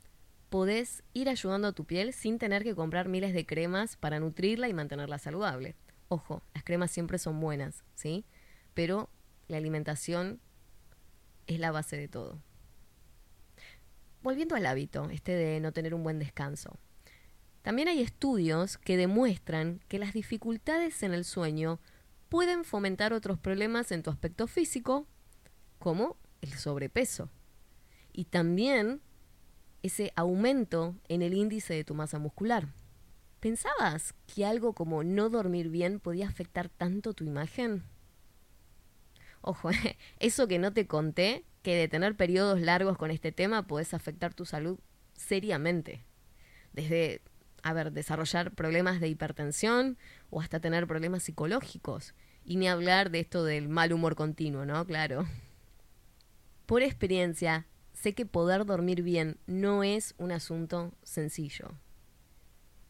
podés 0.49 1.03
ir 1.12 1.29
ayudando 1.29 1.69
a 1.69 1.73
tu 1.73 1.85
piel 1.85 2.12
sin 2.12 2.38
tener 2.38 2.62
que 2.62 2.75
comprar 2.75 3.09
miles 3.09 3.35
de 3.35 3.45
cremas 3.45 3.97
para 3.97 4.21
nutrirla 4.21 4.69
y 4.69 4.73
mantenerla 4.73 5.19
saludable. 5.19 5.75
Ojo, 6.09 6.43
las 6.55 6.65
cremas 6.65 6.91
siempre 6.91 7.19
son 7.19 7.41
buenas, 7.41 7.85
¿sí? 7.95 8.25
Pero 8.73 9.11
la 9.49 9.57
alimentación 9.57 10.41
es 11.47 11.59
la 11.59 11.71
base 11.71 11.97
de 11.97 12.09
todo 12.09 12.41
volviendo 14.26 14.57
al 14.57 14.67
hábito, 14.67 15.09
este 15.11 15.37
de 15.37 15.61
no 15.61 15.71
tener 15.71 15.95
un 15.95 16.03
buen 16.03 16.19
descanso. 16.19 16.76
También 17.62 17.87
hay 17.87 18.03
estudios 18.03 18.76
que 18.76 18.97
demuestran 18.97 19.81
que 19.87 20.00
las 20.00 20.15
dificultades 20.15 21.05
en 21.05 21.15
el 21.15 21.25
sueño 21.25 21.79
pueden 22.29 22.65
fomentar 22.65 23.12
otros 23.12 23.38
problemas 23.38 23.93
en 23.93 24.03
tu 24.03 24.11
aspecto 24.11 24.49
físico, 24.49 25.07
como 25.79 26.17
el 26.41 26.53
sobrepeso. 26.55 27.31
Y 28.12 28.25
también 28.25 29.00
ese 29.85 30.12
aumento 30.17 30.97
en 31.07 31.23
el 31.23 31.33
índice 31.33 31.75
de 31.75 31.85
tu 31.85 31.95
masa 31.95 32.19
muscular. 32.19 32.67
¿Pensabas 33.38 34.12
que 34.26 34.45
algo 34.45 34.73
como 34.73 35.05
no 35.05 35.29
dormir 35.29 35.69
bien 35.69 36.00
podía 36.00 36.26
afectar 36.26 36.69
tanto 36.69 37.12
tu 37.12 37.23
imagen? 37.23 37.85
Ojo, 39.47 39.71
eso 40.19 40.49
que 40.49 40.59
no 40.59 40.73
te 40.73 40.88
conté 40.88 41.45
que 41.62 41.76
de 41.76 41.87
tener 41.87 42.17
periodos 42.17 42.61
largos 42.61 42.99
con 42.99 43.12
este 43.12 43.31
tema 43.31 43.67
puedes 43.67 43.95
afectar 43.95 44.35
tu 44.35 44.45
salud 44.45 44.79
seriamente. 45.15 46.05
Desde, 46.73 47.23
a 47.62 47.73
ver, 47.73 47.93
desarrollar 47.93 48.53
problemas 48.53 49.00
de 49.00 49.09
hipertensión 49.09 49.99
o 50.31 50.41
hasta 50.41 50.59
tener 50.59 50.88
problemas 50.88 51.23
psicológicos. 51.23 52.15
Y 52.45 52.57
ni 52.57 52.67
hablar 52.67 53.11
de 53.11 53.21
esto 53.21 53.45
del 53.45 53.69
mal 53.69 53.93
humor 53.93 54.17
continuo, 54.17 54.67
¿no? 54.67 54.85
Claro. 54.85 55.26
Por 56.67 56.83
experiencia, 56.83 57.67
sé 57.93 58.15
que 58.15 58.26
poder 58.26 58.67
dormir 58.67 59.03
bien 59.03 59.38
no 59.47 59.85
es 59.85 60.17
un 60.19 60.33
asunto 60.33 60.93
sencillo. 61.05 61.71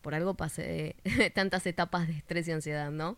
Por 0.01 0.15
algo 0.15 0.35
pasé 0.35 0.97
tantas 1.35 1.67
etapas 1.67 2.09
de 2.09 2.15
estrés 2.15 2.49
y 2.49 2.53
ansiedad, 2.53 2.91
¿no? 2.91 3.17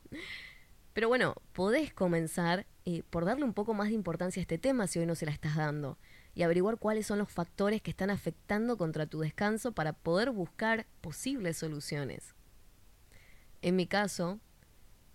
Pero 0.98 1.06
bueno, 1.06 1.36
podés 1.52 1.94
comenzar 1.94 2.66
eh, 2.84 3.04
por 3.08 3.24
darle 3.24 3.44
un 3.44 3.54
poco 3.54 3.72
más 3.72 3.86
de 3.86 3.94
importancia 3.94 4.40
a 4.40 4.42
este 4.42 4.58
tema 4.58 4.88
si 4.88 4.98
hoy 4.98 5.06
no 5.06 5.14
se 5.14 5.26
la 5.26 5.30
estás 5.30 5.54
dando 5.54 5.96
y 6.34 6.42
averiguar 6.42 6.76
cuáles 6.76 7.06
son 7.06 7.20
los 7.20 7.30
factores 7.30 7.80
que 7.80 7.92
están 7.92 8.10
afectando 8.10 8.76
contra 8.76 9.06
tu 9.06 9.20
descanso 9.20 9.70
para 9.70 9.92
poder 9.92 10.32
buscar 10.32 10.88
posibles 11.00 11.56
soluciones. 11.56 12.34
En 13.62 13.76
mi 13.76 13.86
caso, 13.86 14.40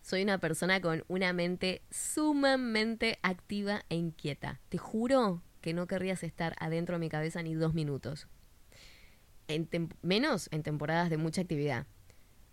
soy 0.01 0.23
una 0.23 0.37
persona 0.37 0.79
con 0.79 1.03
una 1.09 1.33
mente 1.33 1.81
sumamente 1.91 3.19
activa 3.21 3.83
e 3.89 3.97
inquieta. 3.97 4.61
Te 4.69 4.77
juro 4.77 5.43
que 5.59 5.73
no 5.73 5.85
querrías 5.85 6.23
estar 6.23 6.55
adentro 6.61 6.95
de 6.95 6.99
mi 6.99 7.09
cabeza 7.09 7.43
ni 7.43 7.55
dos 7.55 7.73
minutos. 7.73 8.29
menos 10.01 10.47
en 10.53 10.63
temporadas 10.63 11.09
de 11.09 11.17
mucha 11.17 11.41
actividad. 11.41 11.87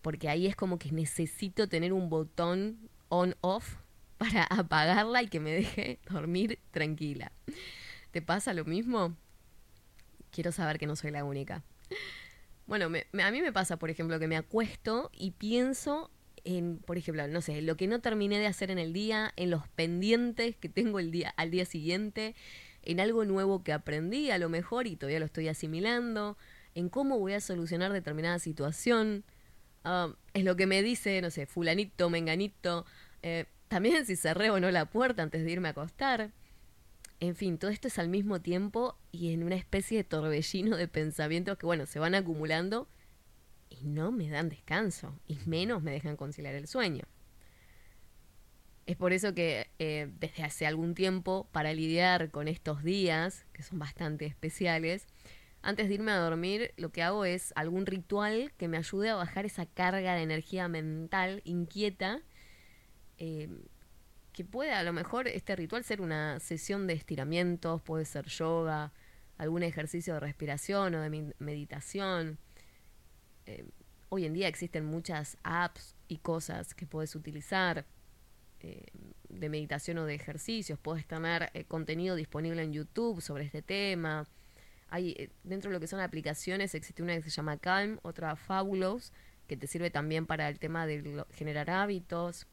Porque 0.02 0.28
ahí 0.28 0.48
es 0.48 0.56
como 0.56 0.80
que 0.80 0.90
necesito 0.90 1.68
tener 1.68 1.92
un 1.92 2.10
botón 2.10 2.90
on-off 3.10 3.76
para 4.16 4.44
apagarla 4.50 5.22
y 5.22 5.28
que 5.28 5.40
me 5.40 5.52
deje 5.52 5.98
dormir 6.08 6.58
tranquila. 6.70 7.30
¿Te 8.10 8.22
pasa 8.22 8.54
lo 8.54 8.64
mismo? 8.64 9.14
Quiero 10.30 10.52
saber 10.52 10.78
que 10.78 10.86
no 10.86 10.96
soy 10.96 11.10
la 11.10 11.24
única. 11.24 11.62
Bueno, 12.66 12.86
a 12.86 13.30
mí 13.30 13.42
me 13.42 13.52
pasa, 13.52 13.78
por 13.78 13.90
ejemplo, 13.90 14.18
que 14.18 14.28
me 14.28 14.36
acuesto 14.36 15.10
y 15.12 15.32
pienso 15.32 16.10
en, 16.44 16.78
por 16.78 16.98
ejemplo, 16.98 17.26
no 17.28 17.40
sé, 17.40 17.62
lo 17.62 17.76
que 17.76 17.86
no 17.86 18.00
terminé 18.00 18.38
de 18.38 18.46
hacer 18.46 18.70
en 18.70 18.78
el 18.78 18.92
día, 18.92 19.32
en 19.36 19.50
los 19.50 19.66
pendientes 19.68 20.56
que 20.56 20.68
tengo 20.68 20.98
el 20.98 21.10
día, 21.10 21.34
al 21.36 21.50
día 21.50 21.64
siguiente, 21.64 22.34
en 22.82 23.00
algo 23.00 23.24
nuevo 23.24 23.62
que 23.62 23.72
aprendí 23.72 24.30
a 24.30 24.38
lo 24.38 24.48
mejor 24.48 24.86
y 24.86 24.96
todavía 24.96 25.18
lo 25.18 25.26
estoy 25.26 25.48
asimilando, 25.48 26.36
en 26.74 26.88
cómo 26.88 27.18
voy 27.18 27.32
a 27.34 27.40
solucionar 27.40 27.92
determinada 27.92 28.38
situación. 28.38 29.24
Ah, 29.84 30.14
es 30.34 30.44
lo 30.44 30.56
que 30.56 30.66
me 30.66 30.82
dice, 30.82 31.20
no 31.20 31.30
sé, 31.30 31.46
fulanito, 31.46 32.10
menganito, 32.10 32.86
eh, 33.22 33.46
también 33.68 34.04
si 34.06 34.16
cerré 34.16 34.50
o 34.50 34.60
no 34.60 34.70
la 34.70 34.86
puerta 34.86 35.22
antes 35.22 35.44
de 35.44 35.50
irme 35.50 35.68
a 35.68 35.70
acostar. 35.72 36.32
En 37.20 37.36
fin, 37.36 37.58
todo 37.58 37.70
esto 37.70 37.88
es 37.88 37.98
al 37.98 38.08
mismo 38.08 38.40
tiempo 38.40 38.96
y 39.12 39.32
en 39.32 39.42
una 39.42 39.54
especie 39.54 39.98
de 39.98 40.04
torbellino 40.04 40.76
de 40.76 40.88
pensamientos 40.88 41.58
que, 41.58 41.66
bueno, 41.66 41.86
se 41.86 41.98
van 41.98 42.14
acumulando 42.14 42.88
y 43.68 43.84
no 43.84 44.10
me 44.10 44.28
dan 44.28 44.48
descanso 44.48 45.18
y 45.26 45.38
menos 45.46 45.82
me 45.82 45.92
dejan 45.92 46.16
conciliar 46.16 46.54
el 46.54 46.66
sueño. 46.66 47.04
Es 48.86 48.96
por 48.96 49.12
eso 49.12 49.34
que 49.34 49.70
eh, 49.78 50.10
desde 50.18 50.42
hace 50.42 50.66
algún 50.66 50.94
tiempo, 50.94 51.48
para 51.52 51.72
lidiar 51.72 52.30
con 52.30 52.48
estos 52.48 52.82
días, 52.82 53.46
que 53.52 53.62
son 53.62 53.78
bastante 53.78 54.26
especiales, 54.26 55.06
antes 55.62 55.88
de 55.88 55.94
irme 55.94 56.10
a 56.10 56.16
dormir, 56.16 56.72
lo 56.76 56.90
que 56.90 57.02
hago 57.02 57.24
es 57.24 57.52
algún 57.54 57.86
ritual 57.86 58.52
que 58.56 58.66
me 58.66 58.78
ayude 58.78 59.10
a 59.10 59.14
bajar 59.14 59.44
esa 59.44 59.66
carga 59.66 60.14
de 60.14 60.22
energía 60.22 60.68
mental 60.68 61.42
inquieta 61.44 62.22
eh, 63.20 63.48
que 64.32 64.44
puede 64.44 64.72
a 64.72 64.82
lo 64.82 64.94
mejor 64.94 65.28
este 65.28 65.54
ritual 65.54 65.84
ser 65.84 66.00
una 66.00 66.40
sesión 66.40 66.86
de 66.86 66.94
estiramientos, 66.94 67.82
puede 67.82 68.06
ser 68.06 68.26
yoga, 68.26 68.92
algún 69.36 69.62
ejercicio 69.62 70.14
de 70.14 70.20
respiración 70.20 70.94
o 70.94 71.02
de 71.02 71.34
meditación. 71.38 72.38
Eh, 73.44 73.66
hoy 74.08 74.24
en 74.24 74.32
día 74.32 74.48
existen 74.48 74.86
muchas 74.86 75.36
apps 75.42 75.94
y 76.08 76.18
cosas 76.18 76.74
que 76.74 76.86
puedes 76.86 77.14
utilizar 77.14 77.84
eh, 78.60 78.86
de 79.28 79.48
meditación 79.50 79.98
o 79.98 80.06
de 80.06 80.14
ejercicios. 80.14 80.78
Puedes 80.78 81.06
tener 81.06 81.50
contenido 81.68 82.16
disponible 82.16 82.62
en 82.62 82.72
YouTube 82.72 83.20
sobre 83.20 83.44
este 83.44 83.60
tema. 83.60 84.26
Hay, 84.88 85.30
dentro 85.44 85.70
de 85.70 85.74
lo 85.74 85.80
que 85.80 85.88
son 85.88 86.00
aplicaciones 86.00 86.74
existe 86.74 87.02
una 87.02 87.16
que 87.16 87.22
se 87.22 87.30
llama 87.30 87.58
Calm, 87.58 87.98
otra 88.02 88.34
Fabulous, 88.36 89.12
que 89.46 89.58
te 89.58 89.66
sirve 89.66 89.90
también 89.90 90.24
para 90.24 90.48
el 90.48 90.58
tema 90.58 90.86
de 90.86 91.24
generar 91.32 91.68
hábitos. 91.68 92.46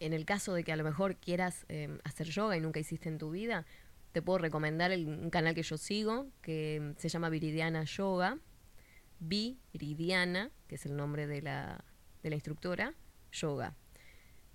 En 0.00 0.12
el 0.12 0.24
caso 0.24 0.54
de 0.54 0.64
que 0.64 0.72
a 0.72 0.76
lo 0.76 0.84
mejor 0.84 1.16
quieras 1.16 1.66
hacer 2.04 2.28
yoga 2.28 2.56
y 2.56 2.60
nunca 2.60 2.80
hiciste 2.80 3.08
en 3.08 3.18
tu 3.18 3.30
vida, 3.30 3.66
te 4.12 4.22
puedo 4.22 4.38
recomendar 4.38 4.90
un 4.92 5.30
canal 5.30 5.54
que 5.54 5.62
yo 5.62 5.76
sigo, 5.76 6.28
que 6.40 6.94
se 6.98 7.08
llama 7.08 7.28
Viridiana 7.28 7.84
Yoga. 7.84 8.38
Viridiana, 9.20 10.50
que 10.68 10.76
es 10.76 10.86
el 10.86 10.96
nombre 10.96 11.26
de 11.26 11.42
la, 11.42 11.84
de 12.22 12.30
la 12.30 12.36
instructora, 12.36 12.94
Yoga. 13.32 13.74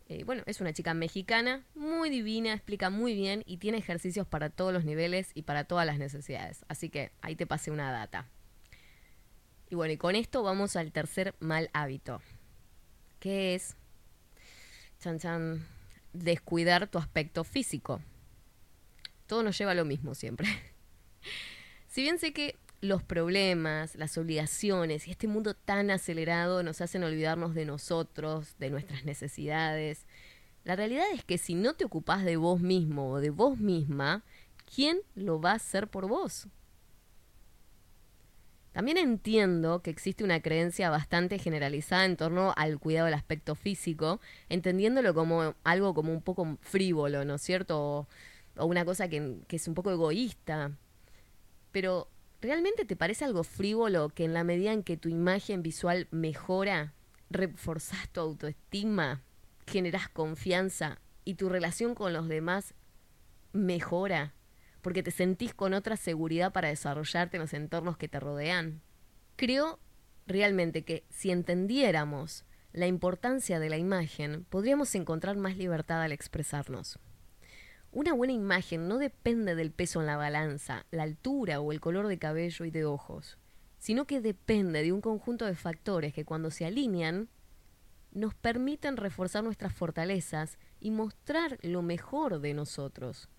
Eh, 0.10 0.24
bueno, 0.26 0.44
es 0.46 0.60
una 0.60 0.74
chica 0.74 0.94
mexicana, 0.94 1.66
muy 1.76 2.10
divina, 2.10 2.54
explica 2.54 2.90
muy 2.90 3.14
bien 3.14 3.44
y 3.46 3.58
tiene 3.58 3.78
ejercicios 3.78 4.28
para 4.28 4.50
todos 4.50 4.74
los 4.74 4.84
niveles 4.84 5.32
y 5.34 5.44
para 5.44 5.64
todas 5.64 5.86
las 5.86 5.98
necesidades. 5.98 6.66
Así 6.68 6.90
que 6.90 7.12
ahí 7.22 7.36
te 7.36 7.48
pasé 7.48 7.72
una 7.72 7.92
data. 7.92 8.30
Y 9.70 9.76
bueno, 9.76 9.94
y 9.94 9.98
con 9.98 10.16
esto 10.16 10.44
vamos 10.44 10.76
al 10.76 10.92
tercer 10.92 11.36
mal 11.40 11.70
hábito, 11.74 12.22
que 13.20 13.56
es, 13.56 13.78
chan 15.04 15.20
chan, 15.20 15.68
descuidar 16.14 16.88
tu 16.88 16.98
aspecto 16.98 17.44
físico 17.44 18.02
todo 19.34 19.44
nos 19.44 19.58
lleva 19.58 19.72
a 19.72 19.76
lo 19.76 19.86
mismo 19.86 20.16
siempre. 20.16 20.48
si 21.88 22.02
bien 22.02 22.20
sé 22.20 22.34
que 22.34 22.56
los 22.82 23.02
problemas, 23.02 23.96
las 23.96 24.18
obligaciones 24.18 25.08
y 25.08 25.12
este 25.12 25.28
mundo 25.28 25.54
tan 25.54 25.90
acelerado 25.90 26.64
nos 26.64 26.82
hacen 26.82 27.04
olvidarnos 27.04 27.56
de 27.56 27.66
nosotros, 27.66 28.56
de 28.60 28.70
nuestras 28.70 29.06
necesidades, 29.06 30.06
la 30.66 30.76
realidad 30.76 31.06
es 31.14 31.24
que 31.24 31.38
si 31.38 31.56
no 31.56 31.74
te 31.74 31.86
ocupás 31.86 32.24
de 32.24 32.38
vos 32.38 32.60
mismo 32.62 33.10
o 33.10 33.20
de 33.20 33.30
vos 33.30 33.58
misma, 33.58 34.24
¿quién 34.74 35.00
lo 35.16 35.42
va 35.42 35.54
a 35.54 35.56
hacer 35.56 35.88
por 35.88 36.08
vos? 36.08 36.48
También 38.74 38.98
entiendo 38.98 39.82
que 39.82 39.92
existe 39.92 40.24
una 40.24 40.42
creencia 40.42 40.90
bastante 40.90 41.40
generalizada 41.40 42.06
en 42.06 42.18
torno 42.18 42.54
al 42.58 42.80
cuidado 42.80 43.06
del 43.06 43.14
aspecto 43.14 43.56
físico, 43.56 44.20
entendiéndolo 44.50 45.14
como 45.14 45.56
algo 45.64 45.94
como 45.94 46.12
un 46.12 46.22
poco 46.22 46.58
frívolo, 46.62 47.24
¿no 47.24 47.36
es 47.36 47.42
cierto? 47.42 48.08
o 48.58 48.66
una 48.66 48.86
cosa 48.86 49.08
que, 49.08 49.40
es 49.50 49.68
un 49.68 49.74
poco 49.74 49.92
egoísta. 49.92 50.72
Pero, 51.72 52.08
¿realmente 52.42 52.86
te 52.86 52.96
parece 52.96 53.26
algo 53.26 53.44
frívolo 53.44 54.10
que 54.10 54.26
en 54.26 54.34
la 54.34 54.44
medida 54.44 54.74
en 54.74 54.84
que 54.84 54.98
tu 54.98 55.10
imagen 55.10 55.64
visual 55.64 56.08
mejora, 56.12 56.94
reforzas 57.30 58.10
tu 58.10 58.20
autoestima, 58.20 59.22
generas 59.66 60.10
confianza 60.10 61.00
y 61.26 61.36
tu 61.36 61.50
relación 61.50 61.96
con 61.96 62.14
los 62.14 62.28
demás 62.28 62.74
mejora? 63.54 64.34
Porque 64.84 65.02
te 65.02 65.10
sentís 65.10 65.56
con 65.56 65.74
otra 65.74 65.98
seguridad 65.98 66.54
para 66.54 66.68
desarrollarte 66.68 67.38
en 67.38 67.42
los 67.42 67.54
entornos 67.54 67.98
que 67.98 68.08
te 68.08 68.20
rodean. 68.20 68.82
Creo 69.36 69.80
realmente 70.28 70.84
que 70.84 71.04
si 71.10 71.32
entendiéramos 71.32 72.46
la 72.72 72.86
importancia 72.86 73.60
de 73.60 73.70
la 73.70 73.78
imagen, 73.78 74.46
podríamos 74.50 74.94
encontrar 74.94 75.38
más 75.38 75.58
libertad 75.58 76.04
al 76.04 76.12
expresarnos. 76.12 77.00
Una 77.92 78.14
buena 78.14 78.34
imagen 78.34 78.88
no 78.88 78.98
depende 78.98 79.56
del 79.56 79.72
peso 79.72 80.02
en 80.02 80.08
la 80.08 80.18
balanza, 80.18 80.86
la 80.92 81.04
altura 81.04 81.60
o 81.60 81.72
el 81.72 81.80
color 81.80 82.08
de 82.08 82.18
cabello 82.18 82.66
y 82.66 82.72
de 82.72 82.86
ojos, 82.86 83.38
sino 83.78 84.06
que 84.06 84.22
depende 84.22 84.82
de 84.82 84.92
un 84.92 85.02
conjunto 85.02 85.46
de 85.46 85.56
factores 85.56 86.14
que 86.14 86.26
cuando 86.26 86.50
se 86.50 86.66
alinean 86.66 87.30
nos 88.12 88.34
permiten 88.34 88.98
reforzar 88.98 89.44
nuestras 89.44 89.74
fortalezas 89.74 90.58
y 90.80 90.92
mostrar 90.92 91.60
lo 91.62 91.82
mejor 91.82 92.40
de 92.40 92.54
nosotros. 92.54 93.30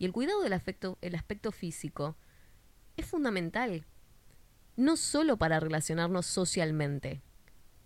Y 0.00 0.06
el 0.06 0.12
cuidado 0.12 0.42
del 0.42 0.54
aspecto, 0.54 0.98
el 1.02 1.14
aspecto 1.14 1.52
físico 1.52 2.16
es 2.96 3.06
fundamental, 3.06 3.86
no 4.76 4.96
solo 4.96 5.36
para 5.36 5.60
relacionarnos 5.60 6.26
socialmente, 6.26 7.22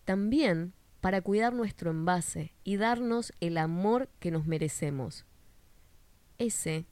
también 0.06 0.72
para 1.02 1.20
cuidar 1.20 1.52
nuestro 1.52 1.90
envase 1.90 2.54
y 2.64 2.76
darnos 2.76 3.34
el 3.40 3.58
amor 3.58 4.08
que 4.20 4.30
nos 4.30 4.46
merecemos 4.46 5.26
ese 6.38 6.86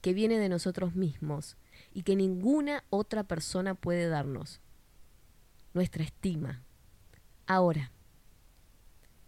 que 0.00 0.14
viene 0.14 0.38
de 0.38 0.48
nosotros 0.48 0.94
mismos 0.94 1.56
y 1.92 2.02
que 2.02 2.14
ninguna 2.14 2.84
otra 2.90 3.24
persona 3.24 3.74
puede 3.74 4.08
darnos. 4.08 4.60
Nuestra 5.74 6.04
estima. 6.04 6.62
Ahora, 7.46 7.90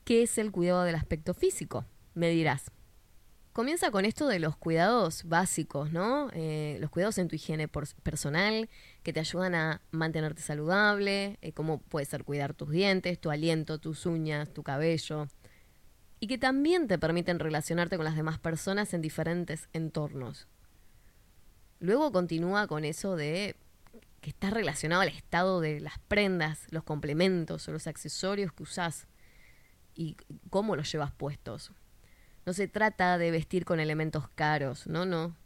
¿qué 0.05 0.23
es 0.23 0.38
el 0.38 0.53
cuidado 0.53 0.85
del 0.85 0.95
aspecto 0.95 1.35
físico? 1.35 1.85
Me 2.14 2.31
dirás. 2.31 2.71
Comienza 3.59 3.90
con 3.90 4.05
esto 4.05 4.29
de 4.29 4.38
los 4.38 4.57
cuidados 4.57 5.25
básicos, 5.25 5.90
¿no? 5.90 6.31
Eh, 6.33 6.77
los 6.81 6.90
cuidados 6.90 7.18
en 7.18 7.27
tu 7.27 7.35
higiene 7.35 7.66
personal 7.66 8.71
que 9.03 9.12
te 9.12 9.18
ayudan 9.18 9.57
a 9.57 9.83
mantenerte 9.90 10.42
saludable, 10.42 11.38
eh, 11.42 11.51
como 11.51 11.81
puede 11.81 12.07
ser 12.07 12.23
cuidar 12.23 12.55
tus 12.55 12.71
dientes, 12.71 13.21
tu 13.21 13.33
aliento, 13.33 13.81
tus 13.81 14.07
uñas, 14.07 14.55
tu 14.55 14.62
cabello, 14.62 15.27
y 16.21 16.29
que 16.29 16.38
también 16.38 16.87
te 16.87 16.99
permiten 16.99 17.40
relacionarte 17.40 17.97
con 17.97 18.05
las 18.05 18.14
demás 18.14 18.38
personas 18.38 18.94
en 18.94 19.03
diferentes 19.03 19.68
entornos. 19.73 20.47
Luego 21.81 22.12
continúa 22.12 22.68
con 22.68 22.85
eso 22.85 23.16
de 23.16 23.57
que 24.21 24.31
está 24.31 24.51
relacionado 24.51 25.03
al 25.03 25.09
estado 25.09 25.61
de 25.61 25.81
las 25.81 25.99
prendas, 25.99 26.68
los 26.71 26.85
complementos 26.85 27.66
o 27.66 27.73
los 27.73 27.88
accesorios 27.88 28.53
que 28.53 28.62
usás 28.62 29.09
y 29.97 30.16
cómo 30.49 30.77
los 30.77 30.92
llevas 30.92 31.11
puestos. 31.11 31.73
No 32.49 32.55
se 32.55 32.67
trata 32.67 33.19
de 33.19 33.31
vestir 33.31 33.67
con 33.67 33.79
elementos 33.79 34.27
caros, 34.31 34.87
no, 34.87 35.05
no, 35.05 35.37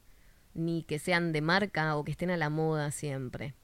ni 0.55 0.85
que 0.85 1.01
sean 1.01 1.33
de 1.33 1.41
marca 1.41 1.97
o 1.97 2.05
que 2.05 2.12
estén 2.12 2.31
a 2.31 2.37
la 2.37 2.49
moda 2.49 2.93
siempre. 2.93 3.57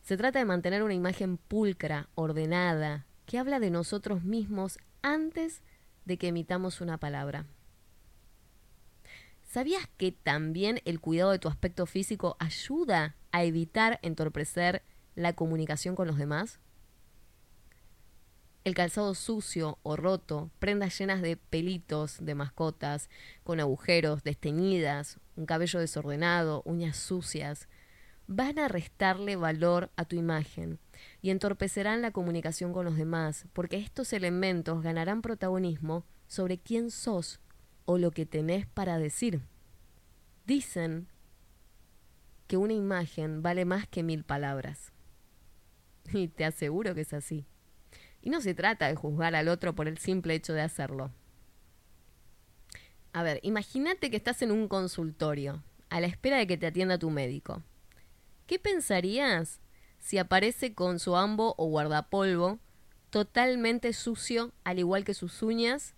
Se 0.00 0.16
trata 0.16 0.38
de 0.38 0.46
mantener 0.46 0.82
una 0.82 0.94
imagen 0.94 1.36
pulcra, 1.36 2.08
ordenada, 2.14 3.04
que 3.26 3.38
habla 3.38 3.60
de 3.60 3.68
nosotros 3.68 4.24
mismos 4.24 4.78
antes 5.02 5.60
de 6.06 6.16
que 6.16 6.28
emitamos 6.28 6.80
una 6.80 6.96
palabra. 6.96 7.44
¿Sabías 9.44 9.86
que 9.98 10.12
también 10.12 10.80
el 10.86 10.98
cuidado 10.98 11.32
de 11.32 11.38
tu 11.38 11.48
aspecto 11.48 11.84
físico 11.84 12.38
ayuda 12.38 13.14
a 13.30 13.44
evitar 13.44 13.98
entorpecer 14.00 14.82
la 15.14 15.34
comunicación 15.34 15.96
con 15.96 16.06
los 16.06 16.16
demás? 16.16 16.60
El 18.66 18.74
calzado 18.74 19.14
sucio 19.14 19.78
o 19.84 19.94
roto, 19.94 20.50
prendas 20.58 20.98
llenas 20.98 21.22
de 21.22 21.36
pelitos 21.36 22.16
de 22.20 22.34
mascotas, 22.34 23.08
con 23.44 23.60
agujeros, 23.60 24.24
desteñidas, 24.24 25.20
un 25.36 25.46
cabello 25.46 25.78
desordenado, 25.78 26.62
uñas 26.64 26.96
sucias, 26.96 27.68
van 28.26 28.58
a 28.58 28.66
restarle 28.66 29.36
valor 29.36 29.92
a 29.94 30.04
tu 30.04 30.16
imagen 30.16 30.80
y 31.22 31.30
entorpecerán 31.30 32.02
la 32.02 32.10
comunicación 32.10 32.72
con 32.72 32.84
los 32.86 32.96
demás, 32.96 33.46
porque 33.52 33.76
estos 33.76 34.12
elementos 34.12 34.82
ganarán 34.82 35.22
protagonismo 35.22 36.04
sobre 36.26 36.58
quién 36.58 36.90
sos 36.90 37.38
o 37.84 37.98
lo 37.98 38.10
que 38.10 38.26
tenés 38.26 38.66
para 38.66 38.98
decir. 38.98 39.42
Dicen 40.44 41.06
que 42.48 42.56
una 42.56 42.72
imagen 42.72 43.42
vale 43.42 43.64
más 43.64 43.86
que 43.86 44.02
mil 44.02 44.24
palabras. 44.24 44.92
Y 46.12 46.26
te 46.26 46.44
aseguro 46.44 46.96
que 46.96 47.02
es 47.02 47.12
así. 47.12 47.46
Y 48.26 48.30
no 48.30 48.40
se 48.40 48.54
trata 48.54 48.88
de 48.88 48.96
juzgar 48.96 49.36
al 49.36 49.46
otro 49.46 49.76
por 49.76 49.86
el 49.86 49.98
simple 49.98 50.34
hecho 50.34 50.52
de 50.52 50.60
hacerlo. 50.60 51.12
A 53.12 53.22
ver, 53.22 53.38
imagínate 53.44 54.10
que 54.10 54.16
estás 54.16 54.42
en 54.42 54.50
un 54.50 54.66
consultorio, 54.66 55.62
a 55.90 56.00
la 56.00 56.08
espera 56.08 56.38
de 56.38 56.48
que 56.48 56.56
te 56.56 56.66
atienda 56.66 56.98
tu 56.98 57.08
médico. 57.10 57.62
¿Qué 58.48 58.58
pensarías 58.58 59.60
si 60.00 60.18
aparece 60.18 60.74
con 60.74 60.98
su 60.98 61.14
ambo 61.14 61.54
o 61.56 61.68
guardapolvo 61.68 62.58
totalmente 63.10 63.92
sucio, 63.92 64.52
al 64.64 64.80
igual 64.80 65.04
que 65.04 65.14
sus 65.14 65.40
uñas, 65.44 65.94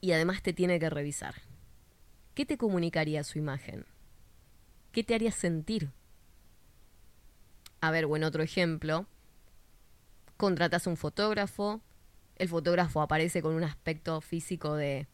y 0.00 0.12
además 0.12 0.42
te 0.42 0.52
tiene 0.52 0.78
que 0.78 0.90
revisar? 0.90 1.34
¿Qué 2.34 2.46
te 2.46 2.56
comunicaría 2.56 3.24
su 3.24 3.38
imagen? 3.38 3.84
¿Qué 4.92 5.02
te 5.02 5.16
haría 5.16 5.32
sentir? 5.32 5.90
A 7.80 7.90
ver, 7.90 8.06
bueno, 8.06 8.28
otro 8.28 8.44
ejemplo. 8.44 9.08
Contratas 10.36 10.86
un 10.86 10.96
fotógrafo, 10.96 11.80
el 12.36 12.48
fotógrafo 12.48 13.00
aparece 13.00 13.40
con 13.42 13.54
un 13.54 13.64
aspecto 13.64 14.20
físico 14.20 14.74
de 14.74 15.06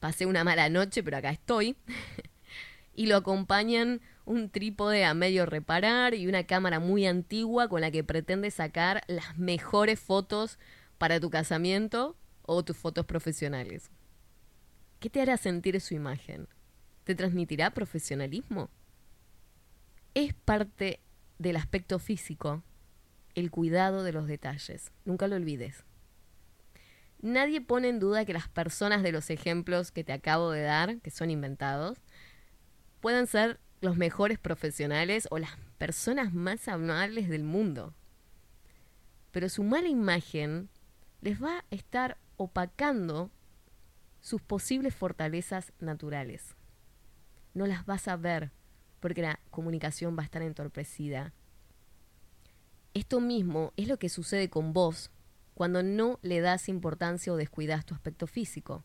pasé 0.00 0.26
una 0.26 0.44
mala 0.44 0.68
noche, 0.68 1.02
pero 1.02 1.18
acá 1.18 1.30
estoy. 1.30 1.76
y 2.94 3.06
lo 3.06 3.16
acompañan 3.16 4.00
un 4.24 4.50
trípode 4.50 5.04
a 5.04 5.14
medio 5.14 5.46
reparar 5.46 6.14
y 6.14 6.26
una 6.26 6.44
cámara 6.44 6.80
muy 6.80 7.06
antigua 7.06 7.68
con 7.68 7.80
la 7.80 7.90
que 7.90 8.04
pretende 8.04 8.50
sacar 8.50 9.02
las 9.06 9.38
mejores 9.38 10.00
fotos 10.00 10.58
para 10.98 11.20
tu 11.20 11.30
casamiento 11.30 12.16
o 12.42 12.64
tus 12.64 12.76
fotos 12.76 13.06
profesionales. 13.06 13.90
¿Qué 14.98 15.08
te 15.08 15.22
hará 15.22 15.36
sentir 15.36 15.80
su 15.80 15.94
imagen? 15.94 16.48
¿Te 17.04 17.14
transmitirá 17.14 17.70
profesionalismo? 17.70 18.68
Es 20.14 20.34
parte 20.34 21.00
del 21.38 21.56
aspecto 21.56 21.98
físico 21.98 22.62
el 23.34 23.50
cuidado 23.50 24.02
de 24.02 24.12
los 24.12 24.26
detalles. 24.26 24.92
Nunca 25.04 25.28
lo 25.28 25.36
olvides. 25.36 25.84
Nadie 27.22 27.60
pone 27.60 27.88
en 27.88 28.00
duda 28.00 28.24
que 28.24 28.32
las 28.32 28.48
personas 28.48 29.02
de 29.02 29.12
los 29.12 29.28
ejemplos 29.28 29.92
que 29.92 30.04
te 30.04 30.12
acabo 30.12 30.50
de 30.50 30.62
dar, 30.62 31.00
que 31.00 31.10
son 31.10 31.30
inventados, 31.30 31.98
puedan 33.00 33.26
ser 33.26 33.60
los 33.80 33.96
mejores 33.96 34.38
profesionales 34.38 35.28
o 35.30 35.38
las 35.38 35.56
personas 35.78 36.32
más 36.32 36.68
amables 36.68 37.28
del 37.28 37.44
mundo. 37.44 37.94
Pero 39.32 39.48
su 39.48 39.62
mala 39.62 39.88
imagen 39.88 40.68
les 41.20 41.42
va 41.42 41.58
a 41.58 41.64
estar 41.70 42.18
opacando 42.36 43.30
sus 44.20 44.42
posibles 44.42 44.94
fortalezas 44.94 45.72
naturales. 45.78 46.56
No 47.54 47.66
las 47.66 47.86
vas 47.86 48.08
a 48.08 48.16
ver 48.16 48.50
porque 49.00 49.22
la 49.22 49.40
comunicación 49.50 50.16
va 50.16 50.22
a 50.22 50.26
estar 50.26 50.42
entorpecida. 50.42 51.32
Esto 52.94 53.20
mismo 53.20 53.72
es 53.76 53.88
lo 53.88 53.98
que 53.98 54.08
sucede 54.08 54.50
con 54.50 54.72
vos 54.72 55.10
cuando 55.54 55.82
no 55.82 56.18
le 56.22 56.40
das 56.40 56.68
importancia 56.68 57.32
o 57.32 57.36
descuidas 57.36 57.84
tu 57.84 57.94
aspecto 57.94 58.26
físico. 58.26 58.84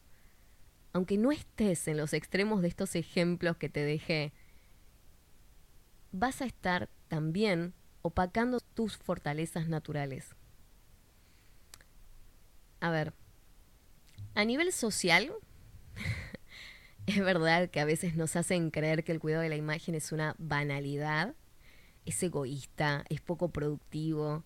Aunque 0.93 1.17
no 1.17 1.31
estés 1.31 1.87
en 1.87 1.97
los 1.97 2.13
extremos 2.13 2.61
de 2.61 2.67
estos 2.67 2.95
ejemplos 2.95 3.57
que 3.57 3.69
te 3.69 3.83
dejé, 3.83 4.33
vas 6.11 6.41
a 6.41 6.45
estar 6.45 6.89
también 7.07 7.73
opacando 8.01 8.59
tus 8.59 8.97
fortalezas 8.97 9.67
naturales. 9.67 10.35
A 12.79 12.91
ver, 12.91 13.13
a 14.35 14.45
nivel 14.45 14.71
social, 14.71 15.33
es 17.07 17.19
verdad 17.19 17.69
que 17.69 17.79
a 17.79 17.85
veces 17.85 18.15
nos 18.15 18.35
hacen 18.35 18.69
creer 18.69 19.03
que 19.03 19.11
el 19.11 19.19
cuidado 19.19 19.43
de 19.43 19.49
la 19.49 19.55
imagen 19.55 19.95
es 19.95 20.11
una 20.11 20.35
banalidad, 20.37 21.33
es 22.05 22.21
egoísta, 22.23 23.03
es 23.09 23.21
poco 23.21 23.49
productivo, 23.49 24.43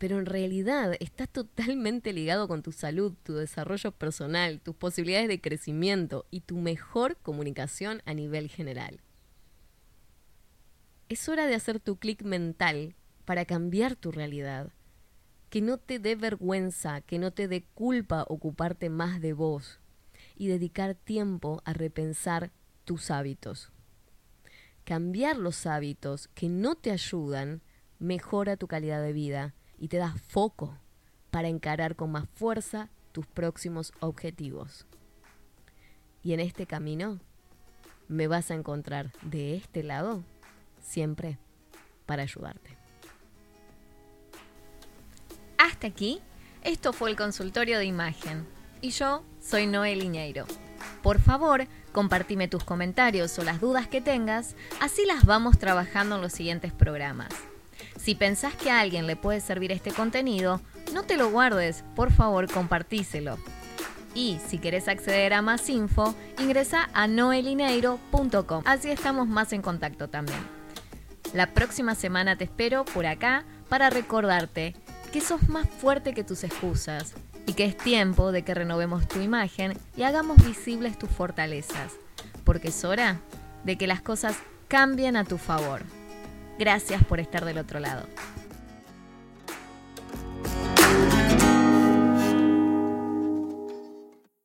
pero 0.00 0.18
en 0.18 0.24
realidad 0.24 0.94
está 0.98 1.26
totalmente 1.26 2.14
ligado 2.14 2.48
con 2.48 2.62
tu 2.62 2.72
salud, 2.72 3.12
tu 3.22 3.34
desarrollo 3.34 3.92
personal, 3.92 4.62
tus 4.62 4.74
posibilidades 4.74 5.28
de 5.28 5.42
crecimiento 5.42 6.24
y 6.30 6.40
tu 6.40 6.56
mejor 6.56 7.18
comunicación 7.18 8.00
a 8.06 8.14
nivel 8.14 8.48
general. 8.48 9.00
Es 11.10 11.28
hora 11.28 11.44
de 11.44 11.54
hacer 11.54 11.80
tu 11.80 11.96
clic 11.96 12.22
mental 12.22 12.94
para 13.26 13.44
cambiar 13.44 13.94
tu 13.94 14.10
realidad. 14.10 14.72
Que 15.50 15.60
no 15.60 15.76
te 15.76 15.98
dé 15.98 16.16
vergüenza, 16.16 17.02
que 17.02 17.18
no 17.18 17.32
te 17.32 17.46
dé 17.46 17.64
culpa 17.74 18.24
ocuparte 18.26 18.88
más 18.88 19.20
de 19.20 19.34
vos 19.34 19.80
y 20.34 20.46
dedicar 20.46 20.94
tiempo 20.94 21.60
a 21.66 21.74
repensar 21.74 22.52
tus 22.86 23.10
hábitos. 23.10 23.70
Cambiar 24.84 25.36
los 25.36 25.66
hábitos 25.66 26.28
que 26.34 26.48
no 26.48 26.74
te 26.74 26.90
ayudan 26.90 27.62
mejora 27.98 28.56
tu 28.56 28.66
calidad 28.66 29.02
de 29.02 29.12
vida 29.12 29.54
y 29.78 29.88
te 29.88 29.98
da 29.98 30.14
foco 30.28 30.76
para 31.30 31.48
encarar 31.48 31.96
con 31.96 32.10
más 32.10 32.28
fuerza 32.34 32.90
tus 33.12 33.26
próximos 33.26 33.92
objetivos. 34.00 34.86
Y 36.22 36.32
en 36.32 36.40
este 36.40 36.66
camino 36.66 37.18
me 38.08 38.26
vas 38.26 38.50
a 38.50 38.54
encontrar 38.54 39.12
de 39.22 39.56
este 39.56 39.82
lado 39.82 40.24
siempre 40.82 41.38
para 42.06 42.22
ayudarte. 42.22 42.76
Hasta 45.56 45.86
aquí, 45.86 46.20
esto 46.62 46.92
fue 46.92 47.10
el 47.10 47.16
consultorio 47.16 47.78
de 47.78 47.84
imagen. 47.84 48.46
Y 48.80 48.90
yo 48.90 49.22
soy 49.40 49.66
Noel 49.66 50.00
Liñeiro. 50.00 50.46
Por 51.02 51.20
favor, 51.20 51.66
compartime 51.92 52.48
tus 52.48 52.64
comentarios 52.64 53.38
o 53.38 53.44
las 53.44 53.60
dudas 53.60 53.88
que 53.88 54.00
tengas, 54.00 54.54
así 54.80 55.04
las 55.06 55.24
vamos 55.24 55.58
trabajando 55.58 56.16
en 56.16 56.22
los 56.22 56.32
siguientes 56.32 56.72
programas. 56.72 57.28
Si 57.98 58.14
pensás 58.14 58.54
que 58.54 58.70
a 58.70 58.80
alguien 58.80 59.06
le 59.06 59.16
puede 59.16 59.40
servir 59.40 59.72
este 59.72 59.92
contenido, 59.92 60.60
no 60.92 61.02
te 61.04 61.16
lo 61.16 61.30
guardes, 61.30 61.84
por 61.94 62.12
favor 62.12 62.50
compartíselo. 62.50 63.38
Y 64.14 64.38
si 64.46 64.58
querés 64.58 64.88
acceder 64.88 65.32
a 65.34 65.42
más 65.42 65.68
info, 65.68 66.14
ingresa 66.38 66.90
a 66.92 67.06
noelineiro.com. 67.06 68.62
Así 68.64 68.90
estamos 68.90 69.28
más 69.28 69.52
en 69.52 69.62
contacto 69.62 70.08
también. 70.08 70.40
La 71.32 71.54
próxima 71.54 71.94
semana 71.94 72.36
te 72.36 72.44
espero 72.44 72.84
por 72.84 73.06
acá 73.06 73.44
para 73.68 73.88
recordarte 73.88 74.74
que 75.12 75.20
sos 75.20 75.48
más 75.48 75.68
fuerte 75.68 76.12
que 76.12 76.24
tus 76.24 76.42
excusas 76.42 77.14
y 77.46 77.54
que 77.54 77.64
es 77.64 77.76
tiempo 77.76 78.32
de 78.32 78.42
que 78.42 78.54
renovemos 78.54 79.08
tu 79.08 79.20
imagen 79.20 79.76
y 79.96 80.02
hagamos 80.02 80.44
visibles 80.44 80.98
tus 80.98 81.10
fortalezas, 81.10 81.94
porque 82.44 82.68
es 82.68 82.84
hora 82.84 83.20
de 83.64 83.76
que 83.76 83.86
las 83.86 84.00
cosas 84.00 84.36
cambien 84.68 85.16
a 85.16 85.24
tu 85.24 85.38
favor. 85.38 85.82
Gracias 86.58 87.02
por 87.04 87.20
estar 87.20 87.44
del 87.44 87.58
otro 87.58 87.80
lado. 87.80 88.06